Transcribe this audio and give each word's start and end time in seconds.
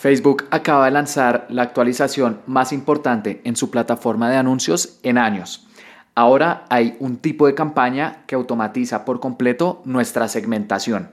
Facebook 0.00 0.46
acaba 0.50 0.86
de 0.86 0.92
lanzar 0.92 1.46
la 1.50 1.60
actualización 1.60 2.40
más 2.46 2.72
importante 2.72 3.42
en 3.44 3.54
su 3.54 3.70
plataforma 3.70 4.30
de 4.30 4.38
anuncios 4.38 4.98
en 5.02 5.18
años. 5.18 5.68
Ahora 6.14 6.64
hay 6.70 6.96
un 7.00 7.18
tipo 7.18 7.46
de 7.46 7.54
campaña 7.54 8.24
que 8.26 8.34
automatiza 8.34 9.04
por 9.04 9.20
completo 9.20 9.82
nuestra 9.84 10.26
segmentación. 10.28 11.10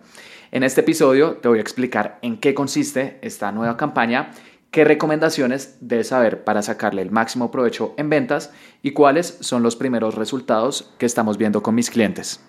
En 0.54 0.64
este 0.64 0.80
episodio 0.80 1.34
te 1.34 1.50
voy 1.50 1.58
a 1.58 1.64
explicar 1.64 2.18
en 2.22 2.38
qué 2.38 2.54
consiste 2.54 3.20
esta 3.22 3.52
nueva 3.52 3.76
campaña, 3.76 4.32
qué 4.72 4.86
recomendaciones 4.86 5.80
debes 5.82 6.08
saber 6.08 6.46
para 6.46 6.62
sacarle 6.62 7.02
el 7.02 7.12
máximo 7.12 7.52
provecho 7.52 7.94
en 7.98 8.10
ventas 8.10 8.54
y 8.84 8.92
cuáles 8.92 9.38
son 9.42 9.64
los 9.64 9.76
primeros 9.76 10.16
resultados 10.16 10.94
que 10.98 11.06
estamos 11.06 11.38
viendo 11.38 11.62
con 11.62 11.76
mis 11.76 11.90
clientes. 11.90 12.40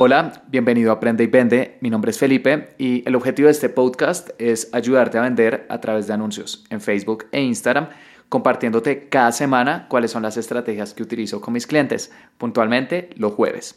Hola, 0.00 0.44
bienvenido 0.46 0.92
a 0.92 0.94
Aprende 0.94 1.24
y 1.24 1.26
Vende. 1.26 1.76
Mi 1.80 1.90
nombre 1.90 2.12
es 2.12 2.18
Felipe 2.20 2.68
y 2.78 3.02
el 3.04 3.16
objetivo 3.16 3.46
de 3.46 3.52
este 3.52 3.68
podcast 3.68 4.30
es 4.38 4.72
ayudarte 4.72 5.18
a 5.18 5.22
vender 5.22 5.66
a 5.68 5.80
través 5.80 6.06
de 6.06 6.12
anuncios 6.12 6.64
en 6.70 6.80
Facebook 6.80 7.24
e 7.32 7.42
Instagram, 7.42 7.88
compartiéndote 8.28 9.08
cada 9.08 9.32
semana 9.32 9.88
cuáles 9.88 10.12
son 10.12 10.22
las 10.22 10.36
estrategias 10.36 10.94
que 10.94 11.02
utilizo 11.02 11.40
con 11.40 11.52
mis 11.52 11.66
clientes, 11.66 12.12
puntualmente 12.38 13.10
los 13.16 13.32
jueves. 13.32 13.76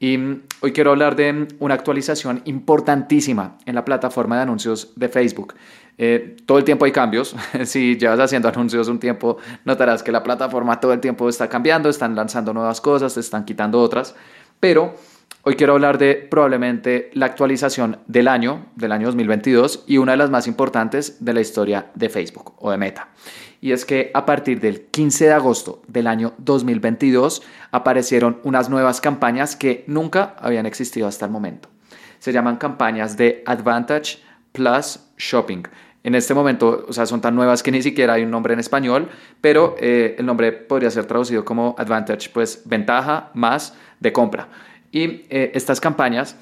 Y 0.00 0.18
hoy 0.60 0.72
quiero 0.72 0.90
hablar 0.90 1.14
de 1.14 1.46
una 1.60 1.74
actualización 1.74 2.42
importantísima 2.46 3.56
en 3.64 3.76
la 3.76 3.84
plataforma 3.84 4.34
de 4.34 4.42
anuncios 4.42 4.92
de 4.96 5.08
Facebook. 5.08 5.54
Eh, 5.98 6.36
todo 6.46 6.58
el 6.58 6.64
tiempo 6.64 6.84
hay 6.84 6.90
cambios. 6.90 7.36
si 7.64 7.96
llevas 7.96 8.18
haciendo 8.18 8.48
anuncios 8.48 8.88
un 8.88 8.98
tiempo, 8.98 9.36
notarás 9.64 10.02
que 10.02 10.10
la 10.10 10.24
plataforma 10.24 10.80
todo 10.80 10.92
el 10.92 10.98
tiempo 10.98 11.28
está 11.28 11.48
cambiando, 11.48 11.88
están 11.88 12.16
lanzando 12.16 12.52
nuevas 12.52 12.80
cosas, 12.80 13.14
te 13.14 13.20
están 13.20 13.44
quitando 13.44 13.78
otras. 13.78 14.16
Pero 14.58 14.94
Hoy 15.42 15.56
quiero 15.56 15.72
hablar 15.72 15.96
de 15.96 16.16
probablemente 16.16 17.10
la 17.14 17.24
actualización 17.24 17.96
del 18.06 18.28
año, 18.28 18.66
del 18.76 18.92
año 18.92 19.06
2022, 19.06 19.84
y 19.86 19.96
una 19.96 20.12
de 20.12 20.18
las 20.18 20.28
más 20.28 20.46
importantes 20.46 21.24
de 21.24 21.32
la 21.32 21.40
historia 21.40 21.86
de 21.94 22.10
Facebook 22.10 22.52
o 22.58 22.70
de 22.70 22.76
Meta. 22.76 23.08
Y 23.62 23.72
es 23.72 23.86
que 23.86 24.10
a 24.12 24.26
partir 24.26 24.60
del 24.60 24.82
15 24.82 25.24
de 25.24 25.32
agosto 25.32 25.80
del 25.88 26.08
año 26.08 26.34
2022 26.36 27.40
aparecieron 27.70 28.38
unas 28.44 28.68
nuevas 28.68 29.00
campañas 29.00 29.56
que 29.56 29.82
nunca 29.86 30.34
habían 30.38 30.66
existido 30.66 31.08
hasta 31.08 31.24
el 31.24 31.32
momento. 31.32 31.70
Se 32.18 32.34
llaman 32.34 32.58
campañas 32.58 33.16
de 33.16 33.42
Advantage 33.46 34.18
Plus 34.52 35.00
Shopping. 35.16 35.62
En 36.04 36.14
este 36.14 36.34
momento, 36.34 36.84
o 36.86 36.92
sea, 36.92 37.06
son 37.06 37.22
tan 37.22 37.34
nuevas 37.34 37.62
que 37.62 37.70
ni 37.70 37.80
siquiera 37.80 38.14
hay 38.14 38.24
un 38.24 38.30
nombre 38.30 38.52
en 38.52 38.60
español, 38.60 39.08
pero 39.40 39.74
eh, 39.78 40.16
el 40.18 40.26
nombre 40.26 40.52
podría 40.52 40.90
ser 40.90 41.06
traducido 41.06 41.46
como 41.46 41.74
Advantage, 41.78 42.28
pues 42.30 42.62
ventaja 42.66 43.30
más 43.32 43.74
de 44.00 44.12
compra. 44.12 44.48
Y 44.92 45.26
eh, 45.30 45.52
estas 45.54 45.80
campañas, 45.80 46.36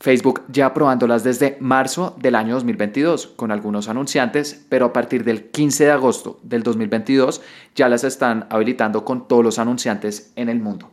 Facebook 0.00 0.42
ya 0.48 0.72
probándolas 0.72 1.24
desde 1.24 1.58
marzo 1.60 2.16
del 2.18 2.34
año 2.34 2.54
2022 2.54 3.26
con 3.36 3.50
algunos 3.50 3.88
anunciantes, 3.88 4.64
pero 4.68 4.86
a 4.86 4.92
partir 4.92 5.24
del 5.24 5.50
15 5.50 5.84
de 5.84 5.90
agosto 5.90 6.40
del 6.42 6.62
2022 6.62 7.42
ya 7.74 7.88
las 7.88 8.04
están 8.04 8.46
habilitando 8.48 9.04
con 9.04 9.28
todos 9.28 9.44
los 9.44 9.58
anunciantes 9.58 10.32
en 10.36 10.48
el 10.48 10.60
mundo. 10.60 10.90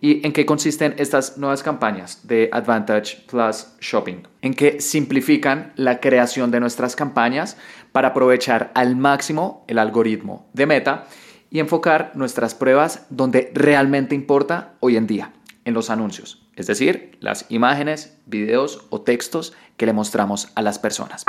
¿Y 0.00 0.24
en 0.24 0.32
qué 0.32 0.46
consisten 0.46 0.94
estas 0.98 1.38
nuevas 1.38 1.62
campañas 1.62 2.26
de 2.26 2.48
Advantage 2.52 3.24
Plus 3.28 3.66
Shopping? 3.80 4.22
En 4.42 4.54
que 4.54 4.80
simplifican 4.80 5.72
la 5.76 6.00
creación 6.00 6.50
de 6.50 6.60
nuestras 6.60 6.94
campañas 6.94 7.56
para 7.90 8.08
aprovechar 8.08 8.70
al 8.74 8.94
máximo 8.94 9.64
el 9.66 9.78
algoritmo 9.78 10.48
de 10.52 10.66
Meta 10.66 11.06
y 11.50 11.58
enfocar 11.58 12.12
nuestras 12.14 12.54
pruebas 12.54 13.06
donde 13.10 13.50
realmente 13.54 14.14
importa 14.14 14.74
hoy 14.80 14.96
en 14.96 15.06
día, 15.06 15.32
en 15.64 15.74
los 15.74 15.90
anuncios, 15.90 16.46
es 16.56 16.66
decir, 16.66 17.16
las 17.20 17.46
imágenes, 17.50 18.18
videos 18.26 18.86
o 18.90 19.02
textos 19.02 19.54
que 19.76 19.86
le 19.86 19.92
mostramos 19.92 20.48
a 20.54 20.62
las 20.62 20.78
personas. 20.78 21.24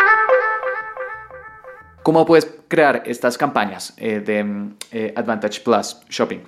¿Cómo 2.04 2.26
puedes 2.26 2.50
crear 2.68 3.04
estas 3.06 3.38
campañas 3.38 3.94
eh, 3.98 4.20
de 4.20 4.72
eh, 4.92 5.14
Advantage 5.16 5.62
Plus 5.62 5.98
Shopping? 6.10 6.40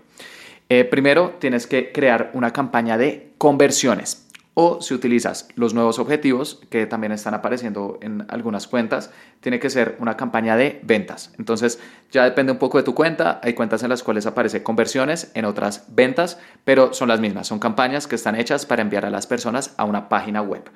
Eh, 0.69 0.85
primero, 0.85 1.35
tienes 1.39 1.67
que 1.67 1.91
crear 1.91 2.31
una 2.33 2.53
campaña 2.53 2.97
de 2.97 3.33
conversiones. 3.37 4.27
O 4.63 4.79
si 4.79 4.93
utilizas 4.93 5.47
los 5.55 5.73
nuevos 5.73 5.97
objetivos 5.97 6.61
que 6.69 6.85
también 6.85 7.11
están 7.11 7.33
apareciendo 7.33 7.97
en 7.99 8.27
algunas 8.27 8.67
cuentas, 8.67 9.09
tiene 9.39 9.59
que 9.59 9.71
ser 9.71 9.97
una 9.99 10.15
campaña 10.15 10.55
de 10.55 10.79
ventas. 10.83 11.33
Entonces 11.39 11.79
ya 12.11 12.25
depende 12.25 12.51
un 12.51 12.59
poco 12.59 12.77
de 12.77 12.83
tu 12.83 12.93
cuenta. 12.93 13.41
Hay 13.41 13.55
cuentas 13.55 13.81
en 13.81 13.89
las 13.89 14.03
cuales 14.03 14.27
aparece 14.27 14.61
conversiones, 14.61 15.31
en 15.33 15.45
otras 15.45 15.87
ventas, 15.89 16.37
pero 16.63 16.93
son 16.93 17.07
las 17.07 17.19
mismas. 17.19 17.47
Son 17.47 17.57
campañas 17.57 18.05
que 18.05 18.13
están 18.13 18.35
hechas 18.35 18.67
para 18.67 18.83
enviar 18.83 19.03
a 19.03 19.09
las 19.09 19.25
personas 19.25 19.73
a 19.77 19.83
una 19.83 20.09
página 20.09 20.43
web. 20.43 20.69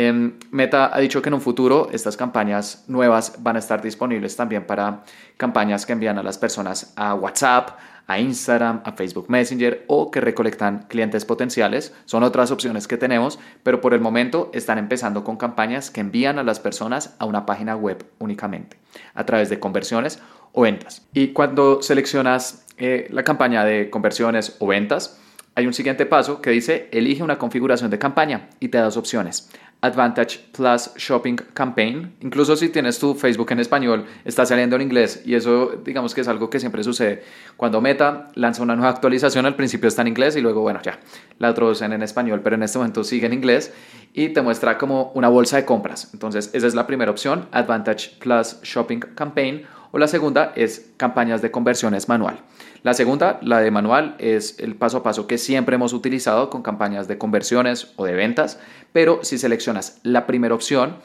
Em, 0.00 0.34
Meta 0.52 0.96
ha 0.96 1.00
dicho 1.00 1.20
que 1.20 1.28
en 1.28 1.34
un 1.34 1.40
futuro 1.40 1.88
estas 1.90 2.16
campañas 2.16 2.84
nuevas 2.86 3.34
van 3.40 3.56
a 3.56 3.58
estar 3.58 3.82
disponibles 3.82 4.36
también 4.36 4.64
para 4.64 5.02
campañas 5.36 5.86
que 5.86 5.92
envían 5.92 6.18
a 6.18 6.22
las 6.22 6.38
personas 6.38 6.92
a 6.94 7.16
WhatsApp, 7.16 7.70
a 8.06 8.20
Instagram, 8.20 8.80
a 8.84 8.92
Facebook 8.92 9.28
Messenger 9.28 9.84
o 9.88 10.12
que 10.12 10.20
recolectan 10.20 10.86
clientes 10.86 11.24
potenciales. 11.24 11.92
Son 12.04 12.22
otras 12.22 12.52
opciones 12.52 12.86
que 12.86 12.96
tenemos, 12.96 13.40
pero 13.64 13.80
por 13.80 13.92
el 13.92 14.00
momento 14.00 14.52
están 14.54 14.78
empezando 14.78 15.24
con 15.24 15.36
campañas 15.36 15.90
que 15.90 16.00
envían 16.00 16.38
a 16.38 16.44
las 16.44 16.60
personas 16.60 17.16
a 17.18 17.24
una 17.24 17.44
página 17.44 17.74
web 17.74 18.06
únicamente, 18.20 18.76
a 19.14 19.26
través 19.26 19.48
de 19.48 19.58
conversiones 19.58 20.22
o 20.52 20.62
ventas. 20.62 21.08
Y 21.12 21.32
cuando 21.32 21.82
seleccionas 21.82 22.64
eh, 22.76 23.08
la 23.10 23.24
campaña 23.24 23.64
de 23.64 23.90
conversiones 23.90 24.54
o 24.60 24.68
ventas, 24.68 25.18
hay 25.58 25.66
un 25.66 25.74
siguiente 25.74 26.06
paso 26.06 26.40
que 26.40 26.50
dice 26.50 26.88
elige 26.92 27.20
una 27.20 27.36
configuración 27.36 27.90
de 27.90 27.98
campaña 27.98 28.48
y 28.60 28.68
te 28.68 28.78
da 28.78 28.84
dos 28.84 28.96
opciones. 28.96 29.50
Advantage 29.80 30.38
Plus 30.52 30.90
Shopping 30.96 31.34
Campaign. 31.52 32.14
Incluso 32.20 32.54
si 32.54 32.68
tienes 32.68 32.96
tu 33.00 33.16
Facebook 33.16 33.50
en 33.50 33.58
español, 33.58 34.06
está 34.24 34.46
saliendo 34.46 34.76
en 34.76 34.82
inglés 34.82 35.22
y 35.26 35.34
eso 35.34 35.82
digamos 35.84 36.14
que 36.14 36.20
es 36.20 36.28
algo 36.28 36.48
que 36.48 36.60
siempre 36.60 36.84
sucede. 36.84 37.24
Cuando 37.56 37.80
Meta 37.80 38.30
lanza 38.36 38.62
una 38.62 38.76
nueva 38.76 38.90
actualización, 38.90 39.46
al 39.46 39.56
principio 39.56 39.88
está 39.88 40.02
en 40.02 40.08
inglés 40.08 40.36
y 40.36 40.40
luego, 40.40 40.60
bueno, 40.60 40.80
ya 40.80 41.00
la 41.40 41.52
traducen 41.54 41.92
en 41.92 42.04
español, 42.04 42.40
pero 42.44 42.54
en 42.54 42.62
este 42.62 42.78
momento 42.78 43.02
sigue 43.02 43.26
en 43.26 43.32
inglés 43.32 43.72
y 44.14 44.28
te 44.28 44.42
muestra 44.42 44.78
como 44.78 45.10
una 45.16 45.28
bolsa 45.28 45.56
de 45.56 45.64
compras. 45.64 46.10
Entonces, 46.12 46.50
esa 46.52 46.68
es 46.68 46.76
la 46.76 46.86
primera 46.86 47.10
opción, 47.10 47.48
Advantage 47.50 48.10
Plus 48.20 48.60
Shopping 48.62 49.00
Campaign. 49.00 49.66
O 49.90 49.98
la 49.98 50.06
segunda 50.06 50.52
es 50.54 50.92
campañas 50.98 51.42
de 51.42 51.50
conversiones 51.50 52.08
manual. 52.08 52.42
La 52.82 52.94
segunda, 52.94 53.38
la 53.42 53.60
de 53.60 53.70
manual, 53.70 54.14
es 54.18 54.58
el 54.60 54.76
paso 54.76 54.98
a 54.98 55.02
paso 55.02 55.26
que 55.26 55.38
siempre 55.38 55.74
hemos 55.74 55.92
utilizado 55.92 56.48
con 56.48 56.62
campañas 56.62 57.08
de 57.08 57.18
conversiones 57.18 57.92
o 57.96 58.04
de 58.04 58.14
ventas, 58.14 58.60
pero 58.92 59.20
si 59.22 59.38
seleccionas 59.38 59.98
la 60.02 60.26
primera 60.26 60.54
opción, 60.54 60.96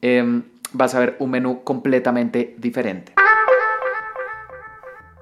em, 0.00 0.44
vas 0.72 0.94
a 0.94 1.00
ver 1.00 1.16
un 1.18 1.30
menú 1.30 1.62
completamente 1.64 2.54
diferente. 2.58 3.12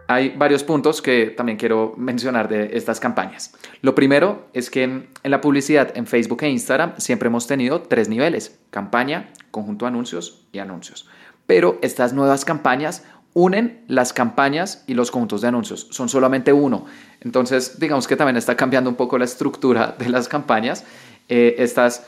Hay 0.09 0.31
varios 0.37 0.63
puntos 0.63 1.03
que 1.03 1.27
también 1.27 1.59
quiero 1.59 1.95
mencionar 1.97 2.49
de 2.49 2.77
estas 2.77 3.01
campañas. 3.01 3.53
Lo 3.83 3.97
primero 3.97 4.47
es 4.53 4.71
que 4.71 4.85
en 4.85 5.09
la 5.25 5.41
publicidad 5.41 5.97
en 5.97 6.07
Facebook 6.07 6.45
e 6.45 6.49
Instagram 6.49 6.95
siempre 6.99 7.27
hemos 7.27 7.49
tenido 7.49 7.83
tres 7.83 8.09
niveles, 8.09 8.57
campaña, 8.71 9.31
conjunto 9.51 9.85
de 9.85 9.89
anuncios 9.89 10.47
y 10.53 10.61
anuncios. 10.61 11.09
Pero 11.47 11.79
estas 11.83 12.13
nuevas 12.13 12.45
campañas 12.45 13.05
unen 13.37 13.81
las 13.87 14.15
campañas 14.15 14.83
y 14.87 14.95
los 14.95 15.11
conjuntos 15.11 15.43
de 15.43 15.49
anuncios. 15.49 15.89
Son 15.91 16.09
solamente 16.09 16.55
uno. 16.55 16.87
Entonces, 17.21 17.79
digamos 17.79 18.09
que 18.09 18.17
también 18.17 18.39
está 18.39 18.57
cambiando 18.57 18.89
un 18.89 18.97
poco 18.97 19.19
la 19.19 19.27
estructura 19.27 19.95
de 19.99 20.09
las 20.09 20.27
campañas. 20.27 20.85
Eh, 21.29 21.57
estas, 21.59 22.07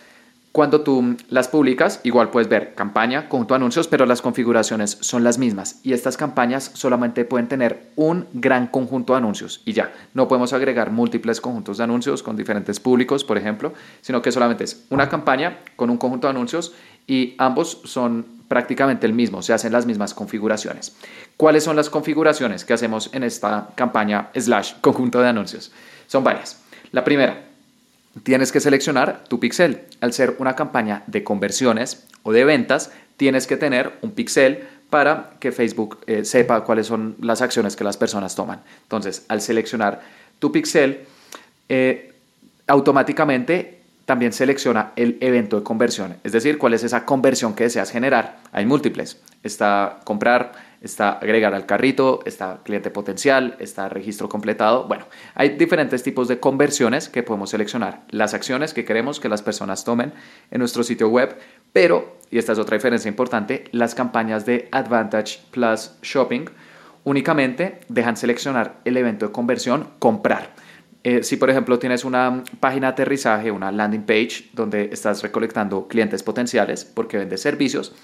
cuando 0.53 0.81
tú 0.81 1.19
las 1.29 1.49
publicas, 1.49 2.01
igual 2.03 2.31
puedes 2.31 2.49
ver 2.49 2.75
campaña, 2.75 3.29
conjunto 3.29 3.53
de 3.53 3.57
anuncios, 3.57 3.89
pero 3.89 4.07
las 4.07 4.23
configuraciones 4.23 4.97
son 5.03 5.23
las 5.23 5.37
mismas. 5.37 5.81
Y 5.83 5.93
estas 5.93 6.17
campañas 6.17 6.71
solamente 6.73 7.27
pueden 7.27 7.47
tener 7.47 7.91
un 7.97 8.27
gran 8.33 8.67
conjunto 8.67 9.13
de 9.13 9.19
anuncios 9.19 9.61
y 9.67 9.75
ya. 9.75 9.93
No 10.15 10.29
podemos 10.29 10.55
agregar 10.55 10.93
múltiples 10.93 11.43
conjuntos 11.43 11.77
de 11.77 11.85
anuncios 11.85 12.23
con 12.23 12.37
diferentes 12.37 12.81
públicos, 12.81 13.23
por 13.23 13.37
ejemplo, 13.37 13.75
sino 14.01 14.23
que 14.23 14.33
solamente 14.33 14.65
es 14.65 14.87
una 14.89 15.11
campaña 15.11 15.59
con 15.77 15.91
un 15.91 15.99
conjunto 15.99 16.27
de 16.27 16.31
anuncios 16.31 16.73
y 17.09 17.35
ambos 17.39 17.81
son 17.85 18.25
prácticamente 18.47 19.07
el 19.07 19.13
mismo, 19.13 19.43
se 19.43 19.53
hacen 19.53 19.73
las 19.73 19.87
mismas 19.87 20.15
configuraciones. 20.15 20.95
¿Cuáles 21.37 21.65
son 21.65 21.75
las 21.75 21.91
configuraciones 21.91 22.65
que 22.65 22.75
hacemos 22.75 23.11
en 23.13 23.25
esta 23.25 23.71
campaña 23.75 24.31
slash 24.35 24.75
conjunto 24.81 25.21
de 25.21 25.29
anuncios? 25.29 25.73
Son 26.07 26.23
varias. 26.23 26.61
La 26.93 27.05
primera, 27.05 27.45
tienes 28.23 28.53
que 28.53 28.61
seleccionar 28.61 29.25
tu 29.29 29.41
pixel. 29.41 29.83
Al 30.01 30.13
ser 30.13 30.37
una 30.39 30.55
campaña 30.55 31.03
de 31.07 31.25
conversiones 31.25 32.07
o 32.23 32.33
de 32.33 32.45
ventas, 32.45 32.93
tienes 33.17 33.47
que 33.47 33.57
tener 33.57 33.99
un 34.03 34.13
pixel 34.13 34.69
para 34.91 35.33
que 35.41 35.53
Facebook 35.53 35.99
eh, 36.07 36.25
sepa 36.25 36.65
cuáles 36.65 36.87
son 36.87 37.17
las 37.21 37.43
acciones 37.43 37.77
que 37.77 37.85
las 37.85 37.97
personas 37.97 38.35
toman. 38.35 38.63
Entonces, 38.83 39.25
al 39.29 39.41
seleccionar 39.43 40.01
tu 40.39 40.51
pixel, 40.51 41.07
eh, 41.69 42.15
automáticamente 42.67 43.78
también 44.09 44.33
selecciona 44.33 44.93
el 44.97 45.19
evento 45.21 45.59
de 45.59 45.63
conversión, 45.63 46.17
es 46.25 46.33
decir, 46.33 46.57
cuál 46.57 46.73
es 46.73 46.83
esa 46.83 47.05
conversión 47.05 47.55
que 47.55 47.65
deseas 47.65 47.91
generar. 47.91 48.39
Hay 48.53 48.65
múltiples. 48.65 49.21
Está 49.43 50.01
comprar 50.05 50.53
Está 50.81 51.11
agregar 51.11 51.55
al 51.55 51.67
carrito, 51.67 52.21
está 52.25 52.61
cliente 52.63 52.91
potencial, 52.91 53.57
está 53.59 53.89
registro 53.89 54.29
completado. 54.29 54.87
Bueno, 54.87 55.07
hay 55.35 55.51
diferentes 55.51 56.05
tipos 56.05 56.29
de 56.29 56.39
conversiones 56.39 57.09
que 57.09 57.25
podemos 57.25 57.51
seleccionar. 57.51 58.03
Las 58.11 58.33
acciones 58.33 58.73
que 58.75 58.85
queremos 58.85 59.19
que 59.19 59.29
las 59.29 59.43
personas 59.43 59.85
tomen 59.85 60.13
en 60.53 60.61
nuestro 60.61 60.85
sitio 60.85 61.09
web, 61.09 61.37
pero, 61.73 62.19
y 62.31 62.39
esta 62.39 62.53
es 62.53 62.61
otra 62.61 62.77
diferencia 62.77 63.09
importante, 63.09 63.65
las 63.73 63.97
campañas 63.97 64.47
de 64.47 64.69
Advantage 64.71 65.41
Plus 65.51 65.95
Shopping 66.03 66.45
únicamente 67.03 67.81
dejan 67.89 68.17
seleccionar 68.17 68.77
el 68.85 68.97
evento 68.97 69.27
de 69.27 69.33
conversión 69.33 69.89
comprar. 69.99 70.55
Eh, 71.09 71.23
si 71.23 71.39
por 71.39 71.49
ejemplo 71.49 71.79
tienes 71.79 72.05
una 72.05 72.45
página 72.61 72.89
de 72.89 72.93
aterrizaje, 72.93 73.51
una 73.51 73.73
landing 73.73 74.03
page 74.03 74.51
donde 74.53 74.91
estás 74.93 75.23
recolectando 75.23 75.89
clientes 75.89 76.23
potenciales 76.23 76.85
porque 76.85 77.17
vendes 77.17 77.41
servicios, 77.41 77.95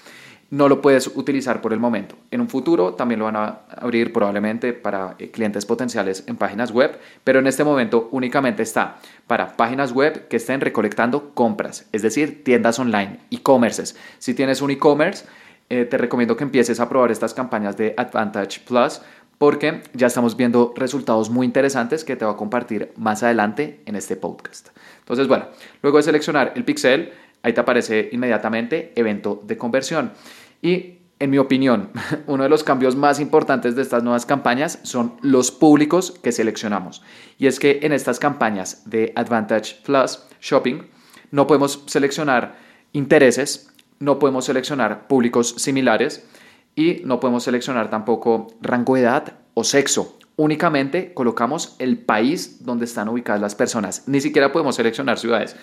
no 0.49 0.67
lo 0.67 0.81
puedes 0.81 1.05
utilizar 1.13 1.61
por 1.61 1.71
el 1.71 1.79
momento. 1.79 2.15
En 2.31 2.41
un 2.41 2.49
futuro 2.49 2.95
también 2.95 3.19
lo 3.19 3.25
van 3.25 3.35
a 3.35 3.59
abrir 3.77 4.11
probablemente 4.11 4.73
para 4.73 5.13
eh, 5.19 5.29
clientes 5.29 5.67
potenciales 5.67 6.23
en 6.25 6.35
páginas 6.35 6.71
web, 6.71 6.97
pero 7.23 7.37
en 7.37 7.45
este 7.45 7.63
momento 7.63 8.09
únicamente 8.11 8.63
está 8.63 8.97
para 9.27 9.55
páginas 9.55 9.91
web 9.91 10.27
que 10.27 10.37
estén 10.37 10.59
recolectando 10.59 11.29
compras, 11.35 11.87
es 11.91 12.01
decir, 12.01 12.43
tiendas 12.43 12.79
online, 12.79 13.19
e-commerces. 13.29 13.95
Si 14.17 14.33
tienes 14.33 14.63
un 14.63 14.71
e-commerce, 14.71 15.25
eh, 15.69 15.85
te 15.85 15.99
recomiendo 15.99 16.35
que 16.35 16.43
empieces 16.43 16.79
a 16.79 16.89
probar 16.89 17.11
estas 17.11 17.35
campañas 17.35 17.77
de 17.77 17.93
Advantage 17.97 18.61
Plus 18.67 19.01
porque 19.37 19.83
ya 19.93 20.07
estamos 20.07 20.37
viendo 20.37 20.73
resultados 20.75 21.29
muy 21.29 21.45
interesantes 21.45 22.03
que 22.03 22.15
te 22.15 22.25
voy 22.25 22.33
a 22.33 22.37
compartir 22.37 22.93
más 22.95 23.23
adelante 23.23 23.81
en 23.85 23.95
este 23.95 24.15
podcast. 24.15 24.69
Entonces, 24.99 25.27
bueno, 25.27 25.47
luego 25.81 25.97
de 25.97 26.03
seleccionar 26.03 26.53
el 26.55 26.63
pixel, 26.63 27.11
ahí 27.43 27.53
te 27.53 27.61
aparece 27.61 28.09
inmediatamente 28.11 28.93
evento 28.95 29.41
de 29.45 29.57
conversión. 29.57 30.13
Y 30.61 30.99
en 31.19 31.29
mi 31.29 31.37
opinión, 31.37 31.91
uno 32.27 32.43
de 32.43 32.49
los 32.49 32.63
cambios 32.63 32.95
más 32.95 33.19
importantes 33.19 33.75
de 33.75 33.81
estas 33.81 34.03
nuevas 34.03 34.25
campañas 34.25 34.79
son 34.83 35.15
los 35.21 35.51
públicos 35.51 36.11
que 36.23 36.31
seleccionamos. 36.31 37.01
Y 37.37 37.47
es 37.47 37.59
que 37.59 37.79
en 37.83 37.93
estas 37.93 38.19
campañas 38.19 38.89
de 38.89 39.13
Advantage 39.15 39.81
Plus 39.83 40.19
Shopping 40.41 40.83
no 41.31 41.47
podemos 41.47 41.83
seleccionar 41.87 42.55
intereses, 42.93 43.71
no 43.99 44.19
podemos 44.19 44.45
seleccionar 44.45 45.07
públicos 45.07 45.55
similares 45.57 46.25
y 46.75 47.01
no 47.05 47.19
podemos 47.19 47.43
seleccionar 47.43 47.89
tampoco 47.89 48.47
rango 48.61 48.95
de 48.95 49.01
edad 49.01 49.33
o 49.53 49.63
sexo. 49.63 50.17
Únicamente 50.35 51.13
colocamos 51.13 51.75
el 51.79 51.97
país 51.97 52.65
donde 52.65 52.85
están 52.85 53.07
ubicadas 53.07 53.41
las 53.41 53.55
personas. 53.55 54.03
Ni 54.07 54.19
siquiera 54.19 54.51
podemos 54.51 54.75
seleccionar 54.75 55.17
ciudades. 55.17 55.55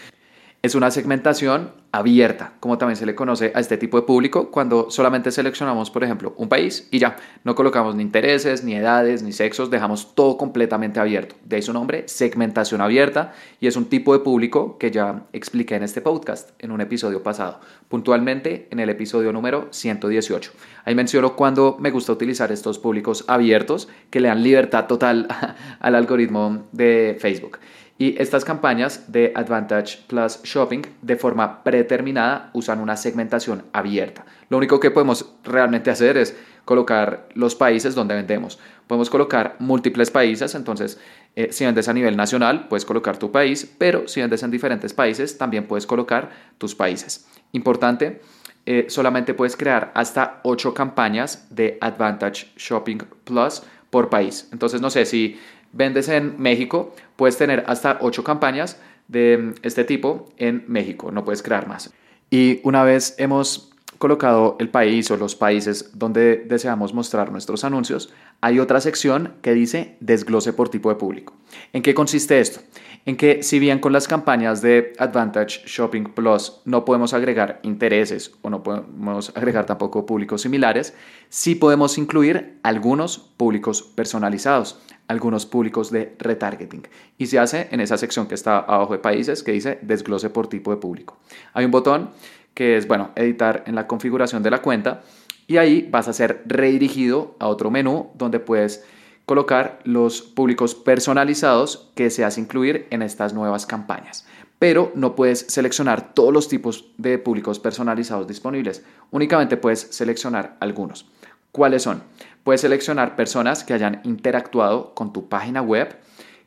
Es 0.62 0.76
una 0.76 0.92
segmentación 0.92 1.72
abierta, 1.90 2.52
como 2.60 2.78
también 2.78 2.94
se 2.96 3.04
le 3.04 3.16
conoce 3.16 3.50
a 3.52 3.58
este 3.58 3.76
tipo 3.76 3.96
de 3.96 4.06
público, 4.06 4.52
cuando 4.52 4.92
solamente 4.92 5.32
seleccionamos, 5.32 5.90
por 5.90 6.04
ejemplo, 6.04 6.34
un 6.36 6.48
país 6.48 6.86
y 6.92 7.00
ya, 7.00 7.16
no 7.42 7.56
colocamos 7.56 7.96
ni 7.96 8.02
intereses, 8.04 8.62
ni 8.62 8.76
edades, 8.76 9.24
ni 9.24 9.32
sexos, 9.32 9.70
dejamos 9.70 10.14
todo 10.14 10.36
completamente 10.36 11.00
abierto. 11.00 11.34
De 11.44 11.56
ahí 11.56 11.62
su 11.62 11.72
nombre, 11.72 12.04
segmentación 12.06 12.80
abierta, 12.80 13.32
y 13.58 13.66
es 13.66 13.74
un 13.74 13.86
tipo 13.86 14.12
de 14.12 14.20
público 14.20 14.78
que 14.78 14.92
ya 14.92 15.24
expliqué 15.32 15.74
en 15.74 15.82
este 15.82 16.00
podcast, 16.00 16.50
en 16.60 16.70
un 16.70 16.80
episodio 16.80 17.24
pasado, 17.24 17.58
puntualmente 17.88 18.68
en 18.70 18.78
el 18.78 18.88
episodio 18.88 19.32
número 19.32 19.66
118. 19.72 20.52
Ahí 20.84 20.94
menciono 20.94 21.34
cuando 21.34 21.76
me 21.80 21.90
gusta 21.90 22.12
utilizar 22.12 22.52
estos 22.52 22.78
públicos 22.78 23.24
abiertos 23.26 23.88
que 24.10 24.20
le 24.20 24.28
dan 24.28 24.44
libertad 24.44 24.86
total 24.86 25.26
al 25.80 25.94
algoritmo 25.96 26.68
de 26.70 27.16
Facebook. 27.18 27.58
Y 28.02 28.16
estas 28.18 28.44
campañas 28.44 29.12
de 29.12 29.30
Advantage 29.32 30.00
Plus 30.08 30.40
Shopping 30.42 30.82
de 31.02 31.14
forma 31.14 31.62
predeterminada 31.62 32.50
usan 32.52 32.80
una 32.80 32.96
segmentación 32.96 33.62
abierta. 33.72 34.26
Lo 34.48 34.56
único 34.56 34.80
que 34.80 34.90
podemos 34.90 35.36
realmente 35.44 35.88
hacer 35.88 36.16
es 36.16 36.36
colocar 36.64 37.28
los 37.34 37.54
países 37.54 37.94
donde 37.94 38.16
vendemos. 38.16 38.58
Podemos 38.88 39.08
colocar 39.08 39.54
múltiples 39.60 40.10
países, 40.10 40.56
entonces 40.56 40.98
eh, 41.36 41.52
si 41.52 41.64
vendes 41.64 41.86
a 41.86 41.92
nivel 41.92 42.16
nacional 42.16 42.66
puedes 42.66 42.84
colocar 42.84 43.18
tu 43.18 43.30
país, 43.30 43.72
pero 43.78 44.08
si 44.08 44.20
vendes 44.20 44.42
en 44.42 44.50
diferentes 44.50 44.92
países 44.92 45.38
también 45.38 45.68
puedes 45.68 45.86
colocar 45.86 46.30
tus 46.58 46.74
países. 46.74 47.28
Importante, 47.52 48.20
eh, 48.66 48.86
solamente 48.88 49.32
puedes 49.32 49.56
crear 49.56 49.92
hasta 49.94 50.40
8 50.42 50.74
campañas 50.74 51.46
de 51.50 51.78
Advantage 51.80 52.48
Shopping 52.56 52.98
Plus 53.22 53.62
por 53.90 54.10
país. 54.10 54.48
Entonces 54.50 54.80
no 54.80 54.90
sé 54.90 55.06
si 55.06 55.38
vendes 55.72 56.08
en 56.08 56.40
México, 56.40 56.94
puedes 57.16 57.36
tener 57.36 57.64
hasta 57.66 57.98
ocho 58.00 58.24
campañas 58.24 58.80
de 59.08 59.54
este 59.62 59.84
tipo 59.84 60.28
en 60.38 60.64
México, 60.68 61.10
no 61.10 61.24
puedes 61.24 61.42
crear 61.42 61.66
más. 61.66 61.92
Y 62.30 62.60
una 62.64 62.82
vez 62.84 63.14
hemos 63.18 63.72
colocado 63.98 64.56
el 64.58 64.68
país 64.68 65.10
o 65.10 65.16
los 65.16 65.36
países 65.36 65.90
donde 65.94 66.44
deseamos 66.46 66.92
mostrar 66.92 67.30
nuestros 67.30 67.62
anuncios, 67.62 68.12
hay 68.40 68.58
otra 68.58 68.80
sección 68.80 69.34
que 69.42 69.54
dice 69.54 69.96
desglose 70.00 70.52
por 70.52 70.68
tipo 70.68 70.88
de 70.88 70.96
público. 70.96 71.34
¿En 71.72 71.82
qué 71.82 71.94
consiste 71.94 72.40
esto? 72.40 72.60
En 73.04 73.16
que 73.16 73.42
si 73.42 73.58
bien 73.58 73.80
con 73.80 73.92
las 73.92 74.06
campañas 74.06 74.62
de 74.62 74.92
Advantage 74.98 75.62
Shopping 75.66 76.04
Plus 76.14 76.60
no 76.64 76.84
podemos 76.84 77.14
agregar 77.14 77.58
intereses 77.64 78.32
o 78.42 78.50
no 78.50 78.62
podemos 78.62 79.32
agregar 79.36 79.66
tampoco 79.66 80.06
públicos 80.06 80.42
similares, 80.42 80.94
sí 81.28 81.56
podemos 81.56 81.98
incluir 81.98 82.58
algunos 82.62 83.18
públicos 83.18 83.82
personalizados 83.82 84.78
algunos 85.08 85.46
públicos 85.46 85.90
de 85.90 86.14
retargeting. 86.18 86.86
Y 87.18 87.26
se 87.26 87.38
hace 87.38 87.68
en 87.70 87.80
esa 87.80 87.98
sección 87.98 88.26
que 88.26 88.34
está 88.34 88.58
abajo 88.58 88.92
de 88.92 88.98
países 88.98 89.42
que 89.42 89.52
dice 89.52 89.78
desglose 89.82 90.30
por 90.30 90.48
tipo 90.48 90.70
de 90.70 90.78
público. 90.78 91.18
Hay 91.52 91.64
un 91.64 91.70
botón 91.70 92.10
que 92.54 92.76
es, 92.76 92.86
bueno, 92.86 93.10
editar 93.14 93.64
en 93.66 93.74
la 93.74 93.86
configuración 93.86 94.42
de 94.42 94.50
la 94.50 94.62
cuenta 94.62 95.02
y 95.46 95.56
ahí 95.56 95.88
vas 95.90 96.08
a 96.08 96.12
ser 96.12 96.42
redirigido 96.46 97.36
a 97.38 97.48
otro 97.48 97.70
menú 97.70 98.10
donde 98.14 98.40
puedes 98.40 98.84
colocar 99.32 99.78
los 99.84 100.20
públicos 100.20 100.74
personalizados 100.74 101.90
que 101.94 102.02
deseas 102.02 102.36
incluir 102.36 102.86
en 102.90 103.00
estas 103.00 103.32
nuevas 103.32 103.64
campañas. 103.64 104.26
Pero 104.58 104.92
no 104.94 105.16
puedes 105.16 105.46
seleccionar 105.48 106.12
todos 106.12 106.34
los 106.34 106.48
tipos 106.48 106.92
de 106.98 107.16
públicos 107.16 107.58
personalizados 107.58 108.28
disponibles, 108.28 108.84
únicamente 109.10 109.56
puedes 109.56 109.80
seleccionar 109.80 110.58
algunos. 110.60 111.06
¿Cuáles 111.50 111.82
son? 111.82 112.02
Puedes 112.44 112.60
seleccionar 112.60 113.16
personas 113.16 113.64
que 113.64 113.72
hayan 113.72 114.02
interactuado 114.04 114.92
con 114.94 115.14
tu 115.14 115.30
página 115.30 115.62
web, 115.62 115.96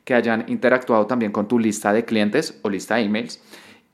que 0.03 0.13
hayan 0.13 0.45
interactuado 0.47 1.07
también 1.07 1.31
con 1.31 1.47
tu 1.47 1.57
lista 1.57 1.91
de 1.91 2.05
clientes 2.05 2.59
o 2.61 2.69
lista 2.69 2.97
de 2.97 3.01
emails, 3.01 3.41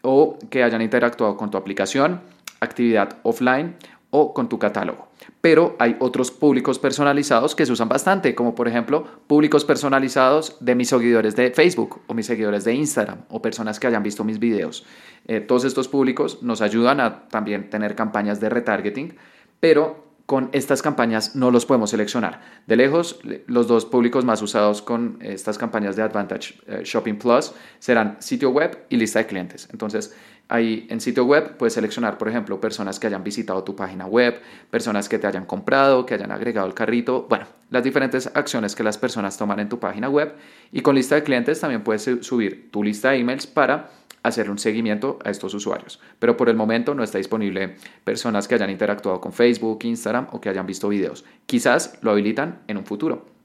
o 0.02 0.38
que 0.50 0.64
hayan 0.64 0.82
interactuado 0.82 1.38
con 1.38 1.50
tu 1.50 1.58
aplicación, 1.58 2.20
actividad 2.60 3.20
offline 3.24 3.78
o 4.12 4.34
con 4.34 4.48
tu 4.48 4.60
catálogo. 4.60 5.08
Pero 5.42 5.76
hay 5.80 5.96
otros 6.00 6.30
públicos 6.30 6.78
personalizados 6.78 7.56
que 7.56 7.66
se 7.66 7.72
usan 7.72 7.90
bastante, 7.90 8.36
como 8.36 8.54
por 8.54 8.68
ejemplo 8.68 9.06
públicos 9.28 9.66
personalizados 9.66 10.58
de 10.60 10.76
mis 10.76 10.90
seguidores 10.90 11.36
de 11.36 11.52
Facebook 11.52 12.02
o 12.08 12.14
mis 12.14 12.28
seguidores 12.28 12.64
de 12.64 12.76
Instagram 12.76 13.22
o 13.30 13.42
personas 13.42 13.80
que 13.80 13.88
hayan 13.88 14.04
visto 14.04 14.24
mis 14.24 14.40
videos. 14.40 14.86
Eh, 15.28 15.40
todos 15.40 15.66
estos 15.66 15.88
públicos 15.88 16.44
nos 16.44 16.62
ayudan 16.62 17.00
a 17.00 17.28
también 17.30 17.70
tener 17.70 17.96
campañas 17.96 18.40
de 18.40 18.50
retargeting, 18.50 19.16
pero 19.60 20.12
con 20.32 20.50
estas 20.54 20.82
campañas 20.82 21.36
no 21.36 21.52
los 21.52 21.66
podemos 21.66 21.90
seleccionar. 21.90 22.40
De 22.66 22.78
lejos, 22.78 23.20
los 23.48 23.68
dos 23.68 23.86
públicos 23.86 24.24
más 24.24 24.42
usados 24.42 24.82
con 24.82 25.18
estas 25.22 25.58
campañas 25.58 25.98
de 25.98 26.04
Advantage 26.04 26.54
eh, 26.68 26.82
Shopping 26.86 27.16
Plus 27.16 27.52
serán 27.80 28.16
sitio 28.20 28.52
web 28.52 28.86
y 28.88 28.96
lista 28.96 29.20
de 29.20 29.26
clientes. 29.26 29.68
Entonces, 29.74 30.16
ahí 30.52 30.86
en 30.90 31.00
sitio 31.00 31.26
web 31.26 31.56
puedes 31.58 31.74
seleccionar, 31.74 32.18
por 32.18 32.28
ejemplo, 32.28 32.60
personas 32.60 33.00
que 33.00 33.08
hayan 33.08 33.24
visitado 33.24 33.64
tu 33.64 33.76
página 33.76 34.06
web, 34.06 34.40
personas 34.70 35.08
que 35.08 35.18
te 35.18 35.26
hayan 35.26 35.46
comprado, 35.46 36.06
que 36.06 36.14
hayan 36.14 36.32
agregado 36.32 36.68
el 36.68 36.74
carrito, 36.74 37.26
bueno, 37.30 37.46
las 37.70 37.84
diferentes 37.84 38.30
acciones 38.34 38.76
que 38.76 38.84
las 38.84 38.98
personas 38.98 39.38
toman 39.38 39.62
en 39.62 39.70
tu 39.70 39.80
página 39.80 40.10
web. 40.10 40.36
Y 40.72 40.82
con 40.82 40.96
lista 40.96 41.16
de 41.16 41.24
clientes 41.24 41.62
también 41.62 41.84
puedes 41.84 42.04
subir 42.22 42.70
tu 42.70 42.84
lista 42.84 43.12
de 43.12 43.20
emails 43.20 43.48
para 43.48 43.92
hacer 44.24 44.52
un 44.52 44.60
seguimiento 44.60 45.20
a 45.24 45.30
estos 45.30 45.54
usuarios. 45.54 46.00
Pero 46.20 46.36
por 46.36 46.50
el 46.50 46.56
momento 46.56 46.94
no 46.94 47.04
está 47.04 47.18
disponible 47.18 47.78
personas 48.04 48.48
que 48.48 48.56
hayan 48.56 48.70
interactuado 48.70 49.22
con 49.22 49.32
Facebook, 49.32 49.80
Instagram 49.84 50.28
o 50.32 50.42
que 50.42 50.50
hayan 50.50 50.68
visto 50.68 50.90
videos. 50.90 51.24
Quizás 51.46 51.98
lo 52.02 52.12
habilitan 52.12 52.60
en 52.68 52.78
un 52.78 52.86
futuro. 52.86 53.41